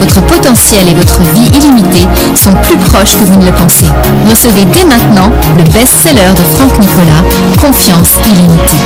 [0.00, 3.86] Votre potentiel et votre vie illimitée sont plus proches que vous ne le pensez.
[4.28, 7.22] Recevez dès maintenant le best-seller de Franck Nicolas,
[7.60, 8.80] Confiance illimitée.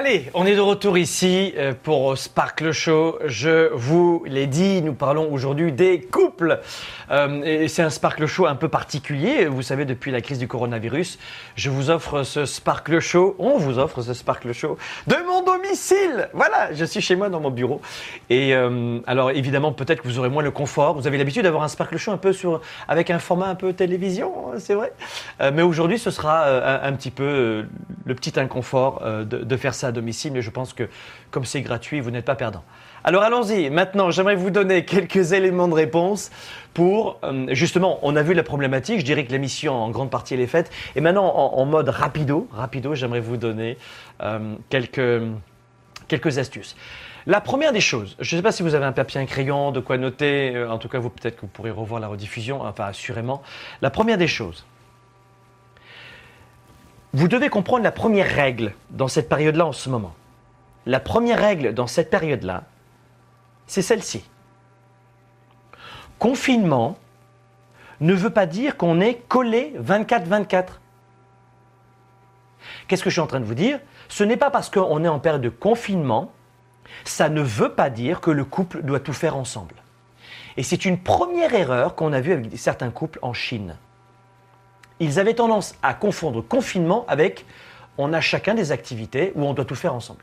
[0.00, 3.18] Allez, on est de retour ici euh, pour Sparkle Show.
[3.24, 6.60] Je vous l'ai dit, nous parlons aujourd'hui des couples.
[7.10, 9.46] Euh, et c'est un Sparkle Show un peu particulier.
[9.46, 11.18] Vous savez, depuis la crise du coronavirus,
[11.56, 13.34] je vous offre ce Sparkle Show.
[13.40, 14.78] On vous offre ce Sparkle Show
[15.08, 16.28] de mon domicile.
[16.32, 17.80] Voilà, je suis chez moi dans mon bureau.
[18.30, 20.94] Et euh, alors, évidemment, peut-être que vous aurez moins le confort.
[20.94, 23.72] Vous avez l'habitude d'avoir un Sparkle Show un peu sur, avec un format un peu
[23.72, 24.92] télévision, hein, c'est vrai.
[25.52, 27.66] mais aujourd'hui, ce sera un, petit peu
[28.04, 30.88] le petit inconfort de, faire à domicile, mais je pense que
[31.30, 32.64] comme c'est gratuit, vous n'êtes pas perdant.
[33.04, 36.30] Alors allons-y, maintenant j'aimerais vous donner quelques éléments de réponse
[36.74, 40.10] pour, euh, justement, on a vu la problématique, je dirais que la mission en grande
[40.10, 43.76] partie elle est faite, et maintenant en, mode rapido, rapido j'aimerais vous donner
[44.22, 45.22] euh, quelques,
[46.08, 46.76] quelques astuces.
[47.26, 49.70] La première des choses, je ne sais pas si vous avez un papier, un crayon,
[49.70, 52.62] de quoi noter, euh, en tout cas vous peut-être que vous pourrez revoir la rediffusion,
[52.62, 53.42] enfin assurément.
[53.82, 54.64] La première des choses,
[57.14, 60.14] vous devez comprendre la première règle dans cette période-là en ce moment.
[60.86, 62.64] La première règle dans cette période-là,
[63.66, 64.24] c'est celle-ci.
[66.18, 66.98] Confinement
[68.00, 70.64] ne veut pas dire qu'on est collé 24-24.
[72.86, 73.80] Qu'est-ce que je suis en train de vous dire?
[74.08, 76.32] Ce n'est pas parce qu'on est en période de confinement,
[77.04, 79.74] ça ne veut pas dire que le couple doit tout faire ensemble.
[80.56, 83.76] Et c'est une première erreur qu'on a vue avec certains couples en Chine
[85.00, 87.44] ils avaient tendance à confondre confinement avec
[87.98, 90.22] on a chacun des activités où on doit tout faire ensemble.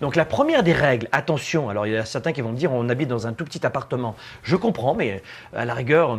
[0.00, 2.72] Donc la première des règles, attention, alors il y a certains qui vont me dire
[2.72, 4.16] on habite dans un tout petit appartement.
[4.42, 5.22] Je comprends, mais
[5.54, 6.18] à la rigueur,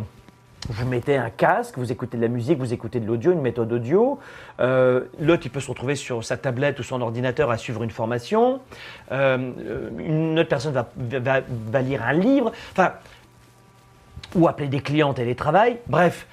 [0.68, 3.72] vous mettez un casque, vous écoutez de la musique, vous écoutez de l'audio, une méthode
[3.72, 4.18] audio.
[4.60, 7.90] Euh, L'autre, il peut se retrouver sur sa tablette ou son ordinateur à suivre une
[7.90, 8.60] formation.
[9.12, 12.52] Euh, une autre personne va, lire un livre.
[12.72, 12.92] Enfin,
[14.34, 15.78] ou appeler des clients télétravail.
[15.86, 16.26] Bref,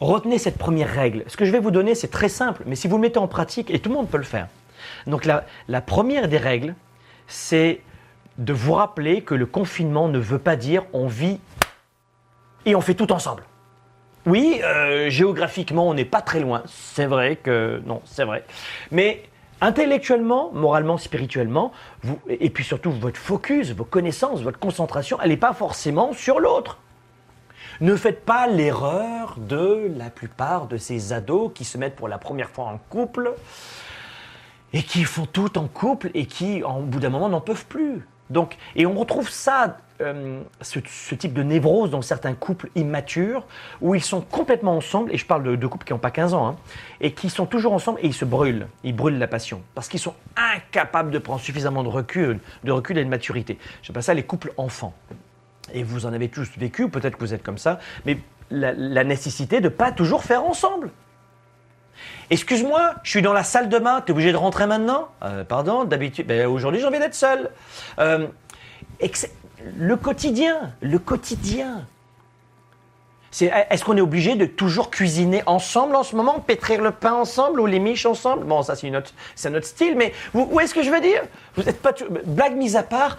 [0.00, 1.24] Retenez cette première règle.
[1.28, 3.28] Ce que je vais vous donner, c'est très simple, mais si vous le mettez en
[3.28, 4.48] pratique, et tout le monde peut le faire.
[5.06, 6.74] Donc la, première des règles,
[7.26, 7.80] c'est
[8.38, 11.38] de vous rappeler que le confinement ne veut pas dire on vit
[12.66, 13.44] et on fait tout ensemble.
[14.26, 16.62] Oui, euh, géographiquement, on n'est pas très loin.
[16.66, 18.44] C'est vrai que non, c'est vrai.
[18.90, 19.22] Mais
[19.60, 21.72] intellectuellement, moralement, spirituellement,
[22.28, 26.78] et puis surtout votre focus, vos connaissances, votre concentration, elle n'est pas forcément sur l'autre.
[27.80, 32.18] Ne faites pas l'erreur de la plupart de ces ados qui se mettent pour la
[32.18, 33.34] première fois en couple
[34.72, 38.06] et qui font tout en couple et qui, en bout d'un moment, n'en peuvent plus.
[38.30, 43.46] Donc, et on retrouve ça euh, ce, type de névrose dans certains couples immatures
[43.80, 46.48] où ils sont complètement ensemble, et je parle de, couples qui n'ont pas 15 ans,
[46.48, 46.56] hein,
[47.00, 50.00] et qui sont toujours ensemble et ils se brûlent, ils brûlent la passion, parce qu'ils
[50.00, 53.58] sont incapables de prendre suffisamment de recul, de recul et de maturité.
[53.82, 54.94] J'appelle ça les couples enfants.
[55.72, 58.18] Et vous en avez tous vécu, peut-être que vous êtes comme ça, mais
[58.50, 60.90] la, nécessité de pas toujours faire ensemble.
[62.30, 65.08] Excuse-moi, je suis dans la salle de bain, tu es obligé de rentrer maintenant?
[65.22, 67.50] Euh, Pardon, d'habitude, ben, aujourd'hui j'ai envie d'être seul.
[67.98, 68.26] Euh,
[69.76, 71.86] le quotidien, le quotidien.
[73.40, 77.60] Est-ce qu'on est obligé de toujours cuisiner ensemble en ce moment, pétrir le pain ensemble
[77.60, 78.44] ou les miches ensemble?
[78.44, 81.22] Bon, ça c'est autre style, mais où est-ce que je veux dire?
[81.56, 81.92] Vous êtes pas
[82.26, 83.18] blague mise à part.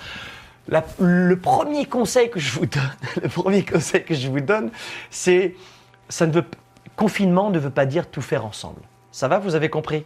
[0.67, 4.71] Le premier conseil que je vous donne, le premier conseil que je vous donne,
[5.09, 5.55] c'est
[6.09, 6.45] ça ne veut
[6.95, 8.81] confinement ne veut pas dire tout faire ensemble.
[9.11, 10.05] Ça va, vous avez compris?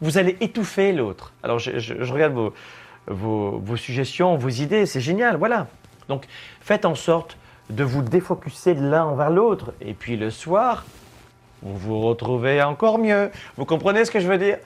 [0.00, 1.32] Vous allez étouffer l'autre.
[1.42, 2.54] Alors je, regarde vos,
[3.08, 5.66] vos, vos suggestions, vos idées, c'est génial, voilà.
[6.08, 6.26] Donc
[6.60, 7.36] faites en sorte
[7.70, 9.72] de vous défocuser l'un vers l'autre.
[9.80, 10.84] Et puis le soir,
[11.62, 13.30] vous vous retrouvez encore mieux.
[13.56, 14.58] Vous comprenez ce que je veux dire?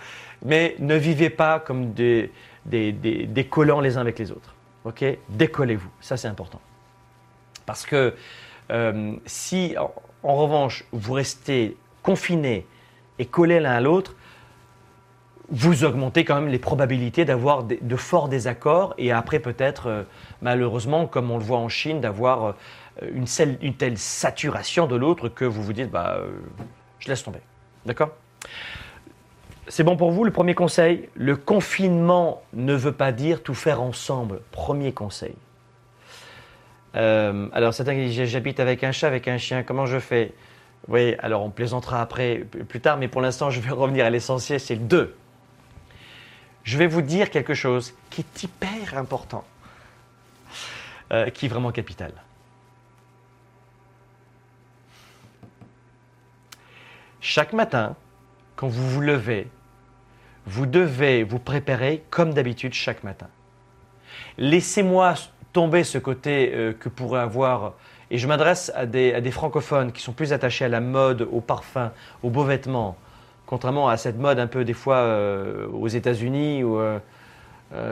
[0.45, 2.31] Mais ne vivez pas comme des,
[2.67, 4.52] des, des collants les uns avec les autres.
[4.85, 5.91] Ok Décollez-vous.
[6.01, 6.61] Ça, c'est important.
[7.67, 8.15] Parce que
[8.71, 9.75] euh, si,
[10.23, 12.67] en, revanche, vous restez confinés
[13.19, 14.15] et collés l'un à l'autre,
[15.51, 20.03] vous augmentez quand même les probabilités d'avoir de forts désaccords et après peut-être, euh,
[20.41, 22.53] malheureusement, comme on le voit en Chine, d'avoir euh,
[23.13, 23.27] une,
[23.61, 26.19] une telle saturation de l'autre que vous vous dites, bah,
[26.99, 27.41] je laisse tomber.
[27.85, 28.11] D'accord?
[29.73, 31.09] C'est bon pour vous, le premier conseil?
[31.15, 34.43] Le confinement ne veut pas dire tout faire ensemble.
[34.51, 35.35] Premier conseil.
[36.95, 40.35] Euh, alors, certains disent j'habite avec un chat, avec un chien, comment je fais?
[40.89, 44.61] Oui, alors on plaisantera après, plus tard, mais pour l'instant, je vais revenir à l'essentiel,
[44.61, 45.17] c'est le 2.
[46.65, 49.43] Je vais vous dire quelque chose qui est hyper important,
[51.15, 52.13] euh, qui est vraiment capital.
[57.23, 57.97] Chaque matin,
[58.55, 59.49] quand vous vous levez,
[60.47, 63.29] vous devez vous préparer comme d'habitude chaque matin.
[64.39, 65.15] Laissez-moi
[65.53, 67.75] tomber ce côté euh, que pourrait avoir,
[68.11, 71.93] et je m'adresse à des, francophones qui sont plus attachés à la mode, au parfum,
[72.23, 72.97] aux beaux vêtements,
[73.47, 76.99] contrairement à cette mode un peu des fois euh, aux États-Unis où euh,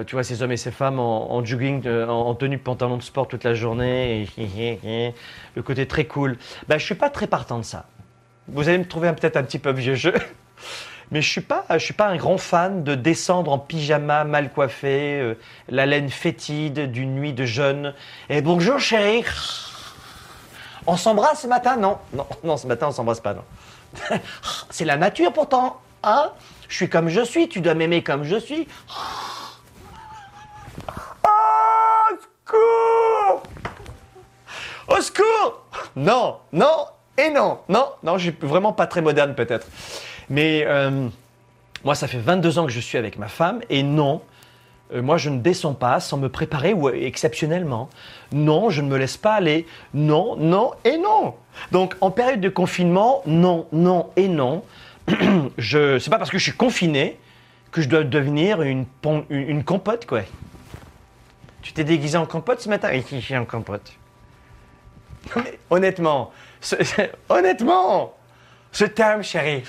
[0.07, 3.03] tu vois ces hommes et ces femmes en, en jogging, en, en tenue pantalon de
[3.03, 5.14] sport toute la journée, et
[5.55, 6.36] le côté très cool.
[6.68, 7.86] Ben, je suis pas très partant de ça.
[8.48, 10.14] Vous allez me trouver peut-être un petit peu vieux jeu.
[11.11, 14.52] Mais je suis pas, je suis pas un grand fan de descendre en pyjama mal
[14.52, 15.34] coiffé, euh,
[15.68, 17.94] la laine fétide d'une nuit de jeûne.
[18.28, 19.24] Et bonjour chérie.
[20.86, 21.76] On s'embrasse ce matin?
[21.76, 23.44] Non, non, non, ce matin on s'embrasse pas, non.
[24.70, 26.30] C'est la nature pourtant, hein?
[26.68, 28.68] Je suis comme je suis, tu dois m'aimer comme je suis.
[31.24, 33.42] Oh, secours
[34.86, 36.86] Au secours Non, non
[37.18, 39.66] et non, non, non, je suis vraiment pas très moderne peut-être.
[40.31, 41.09] Mais euh,
[41.85, 44.22] moi, ça fait 22 ans que je suis avec ma femme et non,
[44.95, 47.91] euh, moi je ne descends pas sans me préparer ou euh, exceptionnellement.
[48.33, 49.66] Non, je ne me laisse pas aller.
[49.93, 51.35] Non, non et non.
[51.72, 54.62] Donc en période de confinement, non, non et non.
[55.59, 57.18] je, c'est pas parce que je suis confiné
[57.72, 60.20] que je dois devenir une, pon- une, une compote quoi.
[61.62, 62.89] Tu t'es déguisé en compote ce matin?
[62.93, 63.93] Oui, je suis en compote.
[65.70, 66.76] Honnêtement, ce-
[67.28, 68.14] honnêtement,
[68.72, 69.62] je t'aime, chérie.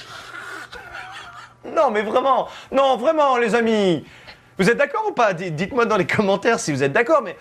[1.65, 4.05] Non, mais vraiment, non, vraiment, les amis.
[4.57, 5.33] Vous êtes d'accord ou pas?
[5.33, 7.35] Di- Dites-moi dans les commentaires si vous êtes d'accord, mais,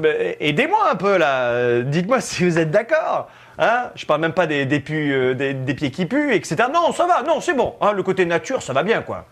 [0.00, 1.82] mais aidez-moi un peu là.
[1.82, 3.28] Dites-moi si vous êtes d'accord.
[3.58, 3.90] Hein?
[3.94, 6.56] Je parle même pas des, des, euh, des, pieds qui puent, etc.
[6.72, 7.74] Non, ça va, non, c'est bon.
[7.80, 9.24] hein, le côté nature, ça va bien, quoi.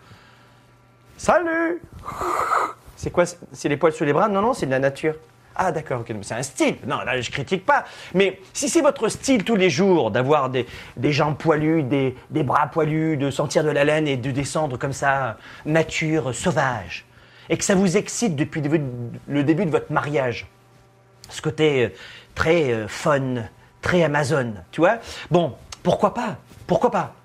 [1.17, 1.81] Salut
[2.95, 3.23] C'est quoi?
[3.53, 4.27] C'est les poils sur les bras?
[4.27, 5.13] Non, non, c'est de la nature.
[5.55, 6.75] Ah d'accord, ok, c'est un style.
[6.85, 7.85] Non, là je critique pas.
[8.13, 10.65] Mais si c'est votre style tous les jours d'avoir des,
[10.97, 14.93] des jambes poilues, des, bras poilus, de sentir de la laine et de descendre comme
[14.93, 17.05] ça, nature sauvage,
[17.49, 18.81] et que ça vous excite depuis le
[19.27, 20.47] le début de votre mariage,
[21.29, 21.89] ce côté euh,
[22.33, 23.45] très euh, fun,
[23.81, 24.97] très Amazon, tu vois
[25.31, 26.37] Bon, pourquoi pas
[26.67, 27.15] Pourquoi pas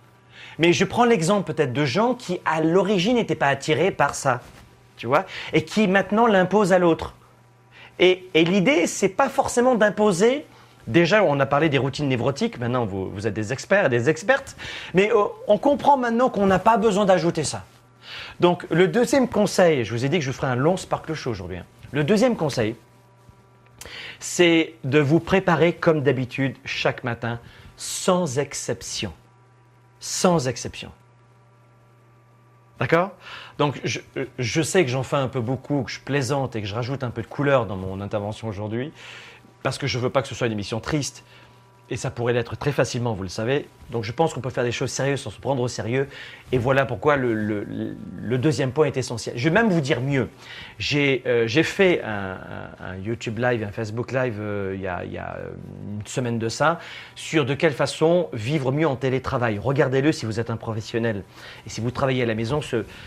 [0.60, 4.42] mais je prends l'exemple peut-être de gens qui, à l'origine, n'étaient pas attirés par ça,
[4.98, 5.24] tu vois,
[5.54, 7.14] et qui maintenant l'imposent à l'autre.
[8.00, 10.46] Et, l'idée, c'est pas forcément d'imposer.
[10.88, 12.58] Déjà, on a parlé des routines névrotiques.
[12.58, 14.56] Maintenant, vous, vous êtes des experts et des expertes.
[14.94, 17.64] Mais euh, on comprend maintenant qu'on n'a pas besoin d'ajouter ça.
[18.40, 21.14] Donc, le deuxième conseil, je vous ai dit que je vous ferai un long sparkle
[21.14, 21.58] show aujourd'hui.
[21.58, 21.66] hein.
[21.92, 22.74] Le deuxième conseil,
[24.18, 27.38] c'est de vous préparer comme d'habitude chaque matin,
[27.76, 29.12] sans exception
[30.00, 30.90] sans exception.
[32.80, 33.10] D'accord?
[33.58, 36.74] Donc je, sais que j'en fais un peu beaucoup, que je plaisante et que je
[36.74, 38.90] rajoute un peu de couleur dans mon intervention aujourd'hui,
[39.62, 41.22] parce que je ne veux pas que ce soit une émission triste
[41.90, 43.66] et ça pourrait l'être très facilement, vous le savez.
[43.90, 46.08] Donc je pense qu'on peut faire des choses sérieuses sans se prendre au sérieux.
[46.52, 49.36] Et voilà pourquoi le, deuxième point est essentiel.
[49.36, 50.28] Je vais même vous dire mieux.
[50.78, 55.36] J'ai euh, fait un, YouTube Live, un Facebook Live euh, il, y a,
[55.90, 56.78] une semaine de ça,
[57.16, 59.58] sur de quelle façon vivre mieux en télétravail.
[59.58, 61.24] Regardez-le si vous êtes un professionnel.
[61.66, 62.60] Et si vous travaillez à la maison,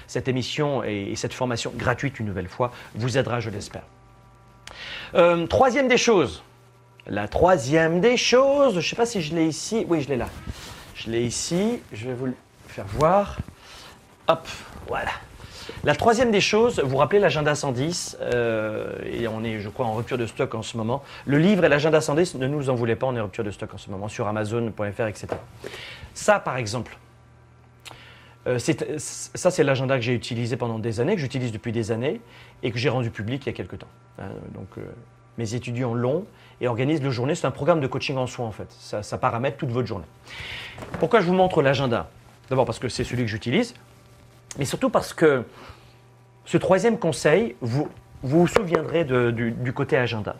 [0.07, 3.83] cette émission et, cette formation gratuite une nouvelle fois vous aidera, je l'espère.
[5.15, 6.43] Euh, troisième des choses,
[7.07, 9.85] la troisième des choses, je ne sais pas si je l'ai ici.
[9.89, 10.29] Oui, je l'ai là.
[10.95, 11.81] Je l'ai ici.
[11.91, 12.35] Je vais vous le
[12.67, 13.39] faire voir.
[14.27, 14.47] Hop,
[14.87, 15.11] voilà.
[15.83, 19.85] La troisième des choses, vous vous rappelez l'agenda 110, euh, et on est, je crois,
[19.85, 21.03] en rupture de stock en ce moment.
[21.25, 23.51] Le livre et l'agenda 110, ne nous en voulez pas, on est en rupture de
[23.51, 25.27] stock en ce moment sur Amazon.fr, etc.
[26.13, 26.97] Ça, par exemple,
[28.47, 32.21] euh, ça, c'est l'agenda que j'ai utilisé pendant des années, que j'utilise depuis des années,
[32.61, 33.87] et que j'ai rendu public il y a quelques temps.
[34.19, 34.83] Hein, donc, euh,
[35.37, 36.25] mes étudiants l'ont
[36.61, 37.35] et organisent le journée.
[37.35, 38.67] C'est un programme de coaching en soi, en fait.
[38.69, 40.05] Ça, paramètre toute votre journée.
[40.99, 42.09] Pourquoi je vous montre l'agenda?
[42.49, 43.73] D'abord parce que c'est celui que j'utilise,
[44.57, 45.43] mais surtout parce que
[46.45, 47.89] ce troisième conseil, vous
[48.21, 50.35] vous, souviendrez du, côté agenda.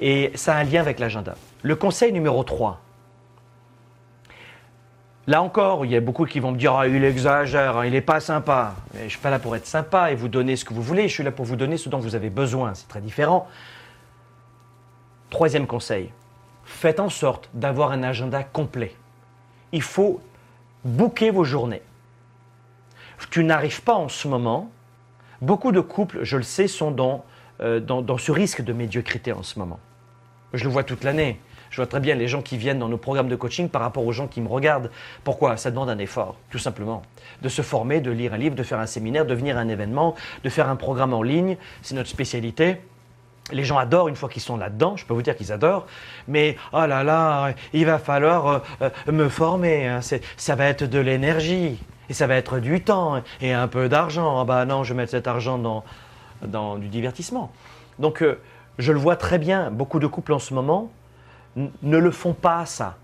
[0.00, 1.34] Et ça a un lien avec l'agenda.
[1.62, 2.80] Le conseil numéro 3.
[5.26, 7.92] Là encore, il y a beaucoup qui vont me dire ah, il exagère, hein, il
[7.92, 8.74] n'est pas sympa.
[8.96, 11.08] Je ne suis pas là pour être sympa et vous donner ce que vous voulez.
[11.08, 12.74] Je suis là pour vous donner ce dont vous avez besoin.
[12.74, 13.48] C'est très différent.
[15.30, 16.10] Troisième conseil,
[16.64, 18.94] faites en sorte d'avoir un agenda complet.
[19.72, 20.20] Il faut
[20.84, 21.82] booker vos journées.
[23.30, 24.70] Tu n'arrives pas en ce moment.
[25.42, 27.24] Beaucoup de couples, je le sais, sont dans,
[27.60, 29.80] euh, dans, dans ce risque de médiocrité en ce moment.
[30.52, 31.40] Je le vois toute l'année.
[31.70, 34.06] Je vois très bien les gens qui viennent dans nos programmes de coaching par rapport
[34.06, 34.90] aux gens qui me regardent.
[35.24, 35.56] Pourquoi?
[35.56, 37.02] Ça demande un effort, tout simplement.
[37.42, 39.68] De se former, de lire un livre, de faire un séminaire, de venir à un
[39.68, 40.14] événement,
[40.44, 41.56] de faire un programme en ligne.
[41.82, 42.80] C'est notre spécialité.
[43.52, 45.86] Les gens adorent une fois qu'ils sont là-dedans, je peux vous dire qu'ils adorent,
[46.26, 50.00] mais oh là là, il va falloir euh, euh, me former, hein.
[50.36, 51.78] ça va être de l'énergie,
[52.08, 54.40] et ça va être du temps, et un peu d'argent.
[54.40, 55.84] Ah bah non, je vais mettre cet argent dans,
[56.42, 57.52] dans du divertissement.
[58.00, 58.40] Donc euh,
[58.78, 60.90] je le vois très bien, beaucoup de couples en ce moment
[61.82, 62.96] ne le font pas ça,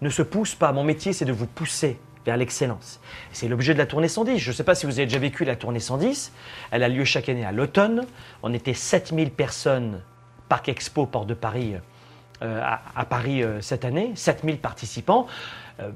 [0.00, 0.72] ne se poussent pas.
[0.72, 3.00] Mon métier, c'est de vous pousser vers l'excellence.
[3.32, 4.38] C'est l'objet de la tournée 110.
[4.38, 6.32] Je ne sais pas si vous avez déjà vécu la tournée 110.
[6.70, 8.06] Elle a lieu chaque année à l'automne.
[8.42, 10.00] On était 7000 personnes,
[10.48, 11.74] Parc Expo, Port de Paris,
[12.42, 12.62] euh,
[12.96, 14.12] à, Paris euh, cette année.
[14.14, 15.26] 7000 participants
[15.80, 15.90] euh,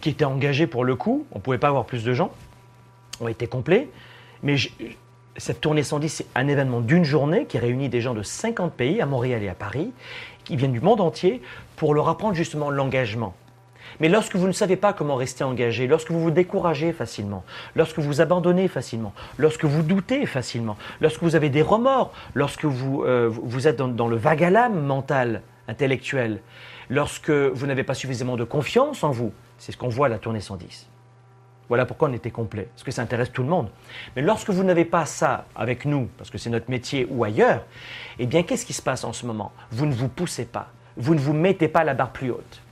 [0.00, 1.26] qui étaient engagés pour le coup.
[1.32, 2.32] On ne pouvait pas avoir plus de gens.
[3.20, 3.88] On était complets.
[4.42, 4.56] Mais
[5.36, 9.00] cette tournée 110, c'est un événement d'une journée qui réunit des gens de 50 pays,
[9.00, 9.92] à Montréal et à Paris,
[10.44, 11.42] qui viennent du monde entier,
[11.76, 13.34] pour leur apprendre justement l'engagement.
[14.00, 17.44] Mais lorsque vous ne savez pas comment rester engagé, lorsque vous vous découragez facilement,
[17.74, 23.02] lorsque vous abandonnez facilement, lorsque vous doutez facilement, lorsque vous avez des remords, lorsque vous,
[23.04, 23.30] euh,
[23.64, 26.40] êtes dans, dans le vague à l'âme mental, intellectuel,
[26.90, 30.18] lorsque vous n'avez pas suffisamment de confiance en vous, c'est ce qu'on voit à la
[30.18, 30.88] tournée 110.
[31.68, 33.68] Voilà pourquoi on était complet, parce que ça intéresse tout le monde.
[34.16, 37.64] Mais lorsque vous n'avez pas ça avec nous, parce que c'est notre métier ou ailleurs,
[38.18, 39.52] eh bien, qu'est-ce qui se passe en ce moment?
[39.70, 42.62] Vous ne vous poussez pas, vous ne vous mettez pas la barre plus haute.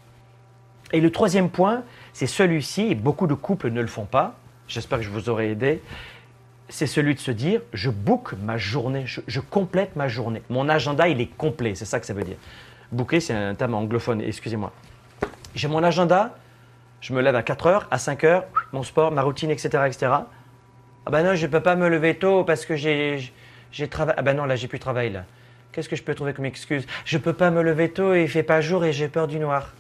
[0.93, 1.83] Et le troisième point,
[2.13, 4.37] c'est celui-ci, et beaucoup de couples ne le font pas,
[4.69, 5.83] j'espère que je vous aurai aidé,
[6.69, 10.43] c'est celui de se dire, je book ma journée, je, complète ma journée.
[10.51, 12.37] Mon agenda, il est complet, c'est ça que ça veut dire.
[12.93, 14.73] Booker, c'est un terme anglophone, excusez-moi.
[15.55, 16.37] J'ai mon agenda,
[17.01, 19.69] je me lève à 4 heures, à 5 heures, mon sport, ma routine, etc.
[19.87, 20.13] etc.
[21.07, 23.33] Ah ben non, je ne peux pas me lever tôt parce que j'ai,
[23.71, 24.19] j'ai travaillé.
[24.19, 25.21] Ah ben non, là, j'ai plus de travail.
[25.73, 26.87] Qu'est-ce que je peux trouver comme excuse?
[27.05, 29.29] Je ne peux pas me lever tôt et il fait pas jour et j'ai peur
[29.29, 29.73] du noir.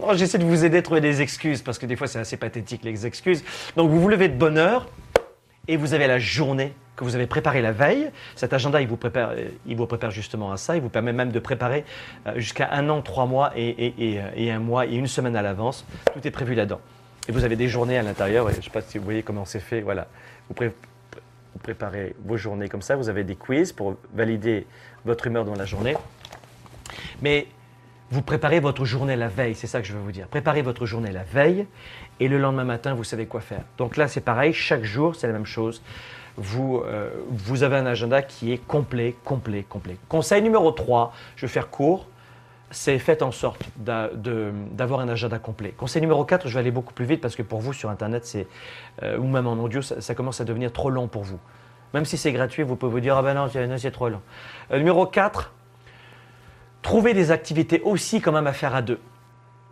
[0.00, 2.36] Non, j'essaie de vous aider à trouver des excuses parce que des fois, c'est assez
[2.36, 3.44] pathétique, les excuses.
[3.76, 4.88] Donc, vous vous levez de bonne heure
[5.68, 8.10] et vous avez la journée que vous avez préparée la veille.
[8.36, 10.76] Cet agenda, il vous prépare, euh, il vous prépare justement à ça.
[10.76, 11.84] Il vous permet même de préparer
[12.26, 15.86] euh, jusqu'à un an, trois mois et, et, un mois et une semaine à l'avance.
[16.12, 16.80] Tout est prévu là-dedans.
[17.28, 18.50] Et vous avez des journées à l'intérieur.
[18.50, 19.80] Je ne sais pas si vous voyez comment c'est fait.
[19.80, 20.08] Voilà.
[20.48, 22.96] Vous, vous, préparez vos journées comme ça.
[22.96, 24.66] Vous avez des quiz pour valider
[25.04, 25.96] votre humeur dans la journée.
[27.22, 27.46] Mais
[28.12, 30.28] vous préparez votre journée la veille, c'est ça que je veux vous dire.
[30.28, 31.66] Préparez votre journée la veille
[32.20, 33.62] et le lendemain matin, vous savez quoi faire.
[33.78, 35.82] Donc là, c'est pareil, chaque jour, c'est la même chose.
[36.36, 39.96] Vous, euh, vous avez un agenda qui est complet, complet, complet.
[40.10, 42.06] Conseil numéro 3, je vais faire court,
[42.70, 45.70] c'est faites en sorte d'avoir un agenda complet.
[45.70, 48.26] Conseil numéro 4, je vais aller beaucoup plus vite parce que pour vous sur Internet,
[48.26, 48.46] c'est,
[49.02, 51.40] euh, ou même en audio, ça, commence à devenir trop long pour vous.
[51.94, 53.48] Même si c'est gratuit, vous pouvez vous dire, ah ben non,
[53.78, 54.20] c'est trop long.
[54.70, 55.50] Euh, numéro 4,
[56.82, 59.00] Trouver des activités aussi quand même à faire à deux.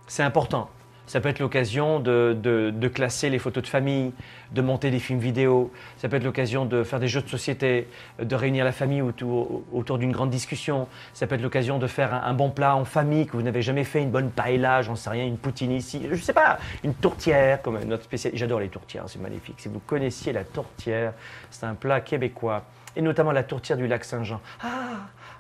[0.07, 0.71] C'est important.
[1.11, 4.13] Ça peut être l'occasion de, de- classer les photos de famille,
[4.53, 5.73] de monter des films vidéo.
[5.97, 7.89] Ça peut être l'occasion de faire des jeux de société,
[8.23, 10.87] de réunir la famille autour, d'une grande discussion.
[11.13, 13.83] Ça peut être l'occasion de faire un, bon plat en famille que vous n'avez jamais
[13.83, 17.61] fait, une bonne paella, j'en sais rien, une poutine ici, je sais pas, une tourtière
[17.61, 18.39] comme notre spécialité.
[18.39, 19.57] J'adore les tourtières, c'est magnifique.
[19.59, 21.15] Si vous connaissiez la tourtière,
[21.51, 22.63] c'est un plat québécois
[22.95, 24.41] et notamment la tourtière du lac Saint-Jean.
[24.63, 24.69] Ah,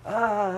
[0.04, 0.50] ah.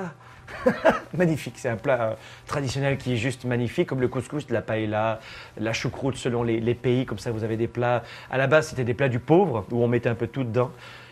[1.15, 2.15] magnifique, c'est un plat euh,
[2.47, 5.21] traditionnel qui est juste magnifique, comme le couscous, la paella,
[5.59, 8.03] la choucroute selon les, pays, comme ça vous avez des plats.
[8.31, 10.71] À la base, c'était des plats du pauvre, où on mettait un peu tout dedans,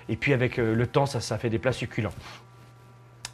[0.09, 2.15] et puis avec euh, le temps, ça, ça fait des plats succulents.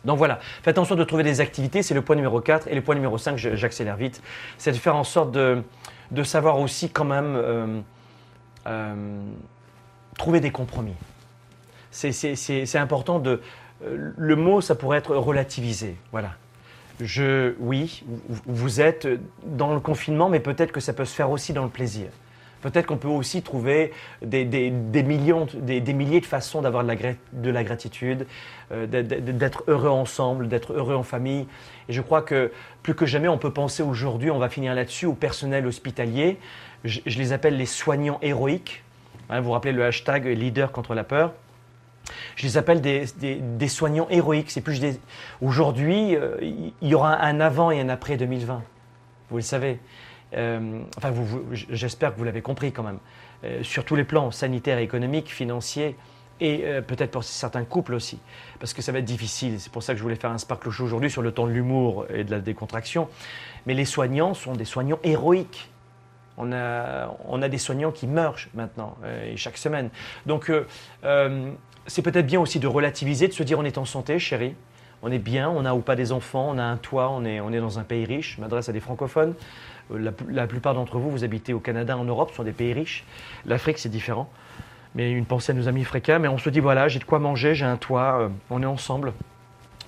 [0.04, 2.68] Donc voilà, faites en sorte de trouver des activités, c'est le point numéro 4.
[2.68, 4.22] Et le point numéro 5, je- j'accélère vite,
[4.57, 5.62] c'est de faire en sorte de,
[6.12, 7.34] de savoir aussi quand même
[8.66, 9.22] euh,
[10.16, 10.94] trouver des compromis.
[11.90, 13.40] C'est important de...
[13.84, 15.96] Le mot, ça pourrait être relativiser.
[16.12, 16.30] Voilà.
[17.00, 18.02] Je, oui,
[18.46, 19.06] vous- êtes
[19.44, 22.06] dans le confinement, mais peut-être que ça peut se faire aussi dans le plaisir.
[22.62, 24.44] Peut-être qu'on peut aussi trouver des,
[25.02, 28.26] millions, des, milliers de façons d'avoir de, la gra- de la gratitude,
[28.72, 31.46] euh, d'être- heureux ensemble, d'être heureux en famille.
[31.88, 32.50] Et je crois que
[32.82, 36.38] plus que jamais, on peut penser aujourd'hui, on va finir là-dessus, au personnel hospitalier.
[36.84, 38.82] Je, je les appelle les soignants héroïques.
[39.28, 41.34] Hein, vous vous rappelez le hashtag leader contre la peur?
[42.36, 44.50] Je les appelle des, des- soignants héroïques.
[44.50, 44.80] C'est plus.
[45.42, 48.62] Aujourd'hui, euh, il y aura un avant et un après 2020.
[49.30, 49.78] Vous le savez.
[50.34, 52.98] Euh, enfin, vous- j'espère que vous l'avez compris quand même.
[53.44, 55.96] Euh, sur tous les plans, sanitaires, économiques, financiers,
[56.38, 58.18] et peut-être pour certains couples aussi.
[58.61, 59.59] Parce que ça va être difficile.
[59.59, 61.52] C'est pour ça que je voulais faire un Sparkle Show aujourd'hui sur le temps de
[61.52, 63.09] l'humour et de la décontraction.
[63.64, 65.70] Mais les soignants sont des soignants héroïques.
[66.36, 69.88] On a, on a des soignants qui meurent maintenant, euh, chaque semaine.
[70.26, 70.52] Donc,
[71.87, 74.55] c'est peut-être bien aussi de relativiser, de se dire on est en santé, chérie.
[75.03, 77.41] On est bien, on a ou pas des enfants, on a un toit, on est,
[77.41, 78.37] on est dans un pays riche.
[78.37, 79.34] Je m'adresse à des francophones.
[79.93, 82.72] Euh, La, plupart d'entre vous, vous habitez au Canada, en Europe, ce sont des pays
[82.72, 83.05] riches.
[83.45, 84.28] L'Afrique, c'est différent.
[84.95, 86.18] Mais une pensée à nos amis africains.
[86.18, 88.66] Mais on se dit voilà, j'ai de quoi manger, j'ai un toit, euh, on est
[88.66, 89.12] ensemble.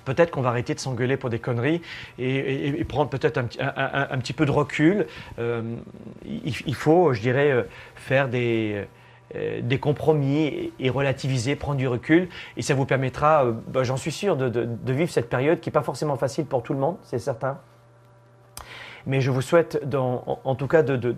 [0.05, 1.81] Peut-être qu'on va arrêter de s'engueuler pour des conneries
[2.17, 5.05] et, prendre peut-être un, petit- peu de recul.
[5.37, 5.61] Euh,
[6.25, 8.87] il, il faut, je dirais, faire des,
[9.35, 12.29] des compromis et, relativiser, prendre du recul.
[12.57, 15.73] Et ça vous permettra, euh, bah, j'en suis sûr, de, vivre cette période qui n'est
[15.73, 17.59] pas forcément facile pour tout le monde, c'est certain.
[19.05, 21.15] Mais je vous souhaite, en, tout cas, de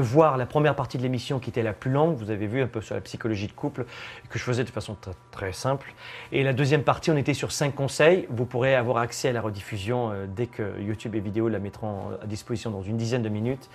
[0.00, 2.14] voir la première partie de l'émission qui était la plus longue.
[2.16, 3.86] Vous avez vu un peu sur la psychologie de couple,
[4.30, 5.94] que je faisais de façon très, très simple.
[6.30, 8.26] Et la deuxième partie, on était sur cinq conseils.
[8.30, 12.12] Vous pourrez avoir accès à la rediffusion euh, dès que YouTube et vidéo la mettront
[12.22, 13.68] à disposition dans une dizaine de minutes.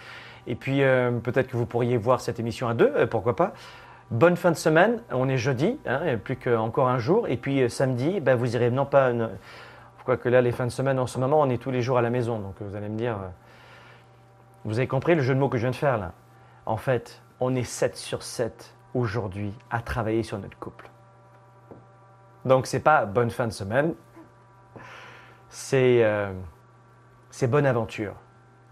[0.49, 3.53] Et puis, euh, peut-être que vous pourriez voir cette émission à deux, euh, pourquoi pas.
[4.11, 5.01] Bonne fin de semaine.
[5.11, 7.27] On est jeudi, hein, plus qu'encore un jour.
[7.27, 9.11] Et puis, euh, samedi, ben, vous irez non pas.
[9.11, 9.29] une-
[10.03, 12.01] Quoique là, les fins de semaine, en ce moment, on est tous les jours à
[12.01, 12.39] la maison.
[12.39, 13.17] Donc, vous allez me dire.
[14.65, 16.11] vous avez compris le jeu de mots que je viens de faire là
[16.65, 20.89] En fait, on est 7 sur 7 aujourd'hui à travailler sur notre couple.
[22.45, 23.93] Donc c'est pas bonne fin de semaine,
[25.49, 26.31] c'est euh,
[27.47, 28.13] bonne aventure,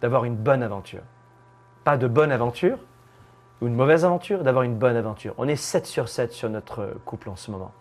[0.02, 1.04] d'avoir une bonne aventure.
[1.88, 2.80] Pas de bonne aventure
[3.62, 5.34] ou une mauvaise aventure, d'avoir une bonne aventure.
[5.38, 7.72] On est 7 sur 7 sur notre couple en ce moment.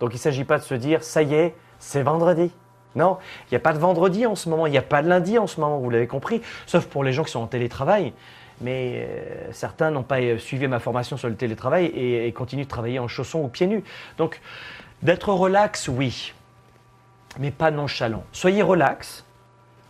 [0.00, 2.50] Donc il ne s'agit pas de se dire, ça y est, c'est vendredi.
[2.96, 5.10] Non, il n'y a pas de vendredi en ce moment, il n'y a pas de
[5.10, 8.14] lundi en ce moment, vous l'avez compris, sauf pour les gens qui sont en télétravail.
[8.62, 12.64] Mais euh, certains n'ont pas euh, suivi ma formation sur le télétravail et, et continuent
[12.64, 13.84] de travailler en chaussons ou pieds nus.
[14.16, 14.40] Donc,
[15.02, 16.32] d'être relax, oui,
[17.38, 18.24] mais pas nonchalant.
[18.32, 19.23] Soyez relax.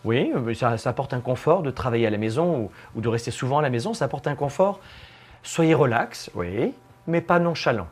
[0.05, 3.31] Oui, ça, ça apporte un confort de travailler à la maison ou, ou de rester
[3.31, 4.79] souvent à la maison, ça apporte un confort.
[5.41, 6.73] Soyez relax, oui,
[7.07, 7.87] mais pas nonchalant.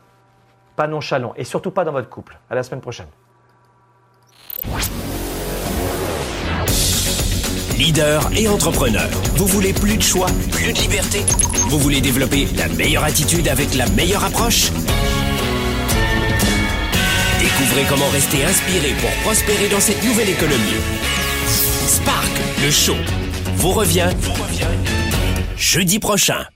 [0.76, 1.34] Pas nonchalant.
[1.36, 2.38] Et surtout pas dans votre couple.
[2.50, 3.06] À la semaine prochaine.
[7.76, 9.08] Leader et entrepreneur.
[9.36, 11.20] Vous voulez plus de choix, plus de liberté?
[11.68, 14.70] Vous voulez développer la meilleure attitude avec la meilleure approche?
[17.40, 21.13] Découvrez comment rester inspiré pour prospérer dans cette nouvelle économie.
[22.64, 22.96] Le show,
[23.56, 24.64] vous revient, vous revient
[25.54, 26.46] jeudi prochain.